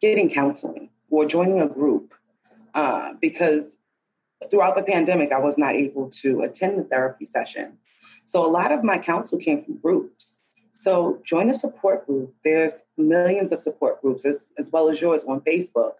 getting 0.00 0.30
counseling 0.30 0.90
or 1.10 1.26
joining 1.26 1.60
a 1.60 1.68
group 1.68 2.13
uh, 2.74 3.12
because 3.20 3.76
throughout 4.50 4.76
the 4.76 4.82
pandemic, 4.82 5.32
I 5.32 5.38
was 5.38 5.56
not 5.56 5.74
able 5.74 6.10
to 6.22 6.42
attend 6.42 6.78
the 6.78 6.84
therapy 6.84 7.24
session. 7.24 7.78
So 8.24 8.44
a 8.44 8.48
lot 8.48 8.72
of 8.72 8.82
my 8.82 8.98
counsel 8.98 9.38
came 9.38 9.64
from 9.64 9.78
groups. 9.78 10.40
So 10.72 11.20
join 11.24 11.50
a 11.50 11.54
support 11.54 12.06
group. 12.06 12.34
There's 12.44 12.82
millions 12.96 13.52
of 13.52 13.60
support 13.60 14.02
groups 14.02 14.24
as, 14.24 14.52
as 14.58 14.70
well 14.70 14.90
as 14.90 15.00
yours 15.00 15.24
on 15.24 15.40
Facebook 15.40 15.92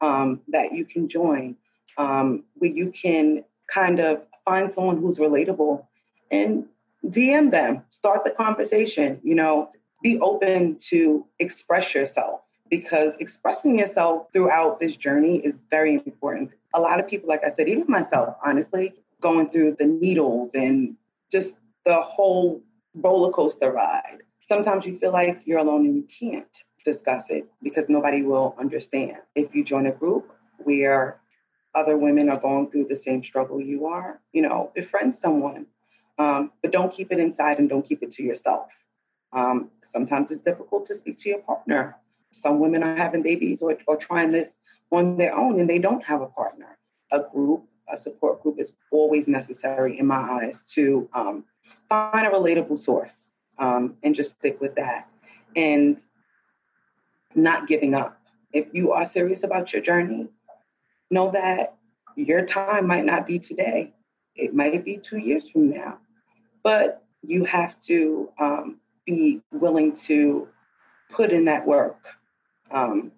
um, 0.00 0.40
that 0.48 0.72
you 0.72 0.84
can 0.84 1.08
join 1.08 1.56
um, 1.98 2.44
where 2.54 2.70
you 2.70 2.90
can 2.90 3.44
kind 3.68 4.00
of 4.00 4.22
find 4.44 4.72
someone 4.72 4.98
who's 4.98 5.18
relatable 5.18 5.86
and 6.30 6.64
DM 7.06 7.50
them, 7.50 7.82
start 7.90 8.24
the 8.24 8.30
conversation, 8.30 9.20
you 9.22 9.34
know, 9.34 9.70
be 10.02 10.18
open 10.20 10.76
to 10.88 11.26
express 11.38 11.94
yourself 11.94 12.40
because 12.72 13.14
expressing 13.20 13.78
yourself 13.78 14.28
throughout 14.32 14.80
this 14.80 14.96
journey 14.96 15.36
is 15.44 15.60
very 15.70 15.92
important. 16.06 16.50
A 16.72 16.80
lot 16.80 16.98
of 16.98 17.06
people, 17.06 17.28
like 17.28 17.44
I 17.44 17.50
said, 17.50 17.68
even 17.68 17.84
myself, 17.86 18.34
honestly, 18.42 18.94
going 19.20 19.50
through 19.50 19.76
the 19.78 19.84
needles 19.84 20.54
and 20.54 20.96
just 21.30 21.58
the 21.84 22.00
whole 22.00 22.62
roller 22.94 23.30
coaster 23.30 23.70
ride. 23.70 24.22
Sometimes 24.40 24.86
you 24.86 24.98
feel 24.98 25.12
like 25.12 25.42
you're 25.44 25.58
alone 25.58 25.84
and 25.84 25.96
you 25.96 26.08
can't 26.18 26.64
discuss 26.82 27.28
it 27.28 27.46
because 27.62 27.90
nobody 27.90 28.22
will 28.22 28.56
understand. 28.58 29.18
If 29.34 29.54
you 29.54 29.64
join 29.64 29.86
a 29.86 29.92
group 29.92 30.32
where 30.56 31.20
other 31.74 31.98
women 31.98 32.30
are 32.30 32.40
going 32.40 32.70
through 32.70 32.86
the 32.88 32.96
same 32.96 33.22
struggle 33.22 33.60
you 33.60 33.84
are, 33.84 34.22
you 34.32 34.40
know, 34.40 34.72
befriend 34.74 35.14
someone. 35.14 35.66
Um, 36.18 36.52
but 36.62 36.72
don't 36.72 36.90
keep 36.90 37.12
it 37.12 37.18
inside 37.18 37.58
and 37.58 37.68
don't 37.68 37.86
keep 37.86 38.02
it 38.02 38.12
to 38.12 38.22
yourself. 38.22 38.68
Um, 39.34 39.70
sometimes 39.82 40.30
it's 40.30 40.40
difficult 40.40 40.86
to 40.86 40.94
speak 40.94 41.18
to 41.18 41.28
your 41.28 41.40
partner. 41.40 41.96
Some 42.32 42.58
women 42.58 42.82
are 42.82 42.96
having 42.96 43.22
babies 43.22 43.62
or, 43.62 43.76
or 43.86 43.96
trying 43.96 44.32
this 44.32 44.58
on 44.90 45.16
their 45.16 45.34
own 45.34 45.60
and 45.60 45.68
they 45.68 45.78
don't 45.78 46.04
have 46.04 46.22
a 46.22 46.26
partner. 46.26 46.78
A 47.12 47.20
group, 47.20 47.64
a 47.88 47.96
support 47.96 48.42
group 48.42 48.58
is 48.58 48.72
always 48.90 49.28
necessary 49.28 49.98
in 49.98 50.06
my 50.06 50.16
eyes 50.16 50.62
to 50.74 51.08
um, 51.14 51.44
find 51.88 52.26
a 52.26 52.30
relatable 52.30 52.78
source 52.78 53.30
um, 53.58 53.96
and 54.02 54.14
just 54.14 54.32
stick 54.32 54.60
with 54.60 54.74
that 54.76 55.08
and 55.54 56.02
not 57.34 57.68
giving 57.68 57.94
up. 57.94 58.18
If 58.52 58.66
you 58.72 58.92
are 58.92 59.06
serious 59.06 59.44
about 59.44 59.72
your 59.72 59.82
journey, 59.82 60.28
know 61.10 61.30
that 61.32 61.76
your 62.16 62.44
time 62.44 62.86
might 62.86 63.04
not 63.04 63.26
be 63.26 63.38
today. 63.38 63.92
It 64.34 64.54
might 64.54 64.84
be 64.84 64.96
two 64.96 65.18
years 65.18 65.50
from 65.50 65.70
now. 65.70 65.98
But 66.62 67.02
you 67.22 67.44
have 67.44 67.78
to 67.80 68.30
um, 68.38 68.78
be 69.04 69.42
willing 69.52 69.94
to 69.94 70.48
put 71.10 71.30
in 71.30 71.44
that 71.46 71.66
work 71.66 72.06
um, 72.72 73.12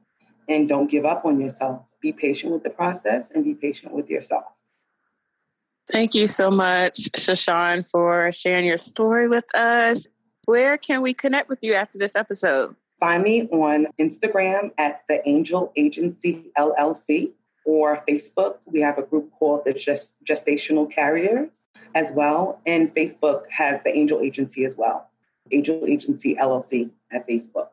and 0.48 0.68
don't 0.68 0.90
give 0.90 1.04
up 1.04 1.24
on 1.24 1.40
yourself. 1.40 1.82
Be 2.00 2.12
patient 2.12 2.52
with 2.52 2.62
the 2.62 2.70
process 2.70 3.30
and 3.30 3.44
be 3.44 3.54
patient 3.54 3.92
with 3.92 4.10
yourself. 4.10 4.44
Thank 5.90 6.14
you 6.14 6.26
so 6.26 6.50
much, 6.50 6.98
Shashan, 7.16 7.88
for 7.88 8.32
sharing 8.32 8.64
your 8.64 8.78
story 8.78 9.28
with 9.28 9.54
us. 9.54 10.06
Where 10.46 10.76
can 10.76 11.02
we 11.02 11.14
connect 11.14 11.48
with 11.48 11.58
you 11.62 11.74
after 11.74 11.98
this 11.98 12.16
episode? 12.16 12.74
Find 13.00 13.22
me 13.22 13.48
on 13.48 13.86
Instagram 13.98 14.70
at 14.78 15.02
the 15.08 15.26
Angel 15.28 15.72
Agency 15.76 16.50
LLC 16.58 17.32
or 17.64 18.02
Facebook. 18.08 18.56
We 18.64 18.80
have 18.80 18.98
a 18.98 19.02
group 19.02 19.30
called 19.38 19.64
the 19.64 19.72
Just 19.72 20.14
Gestational 20.24 20.90
Carriers 20.92 21.66
as 21.94 22.12
well. 22.12 22.60
And 22.66 22.94
Facebook 22.94 23.42
has 23.50 23.82
the 23.82 23.94
Angel 23.94 24.20
Agency 24.20 24.64
as 24.64 24.76
well. 24.76 25.10
Angel 25.52 25.84
Agency 25.86 26.34
LLC 26.34 26.90
at 27.12 27.28
Facebook. 27.28 27.68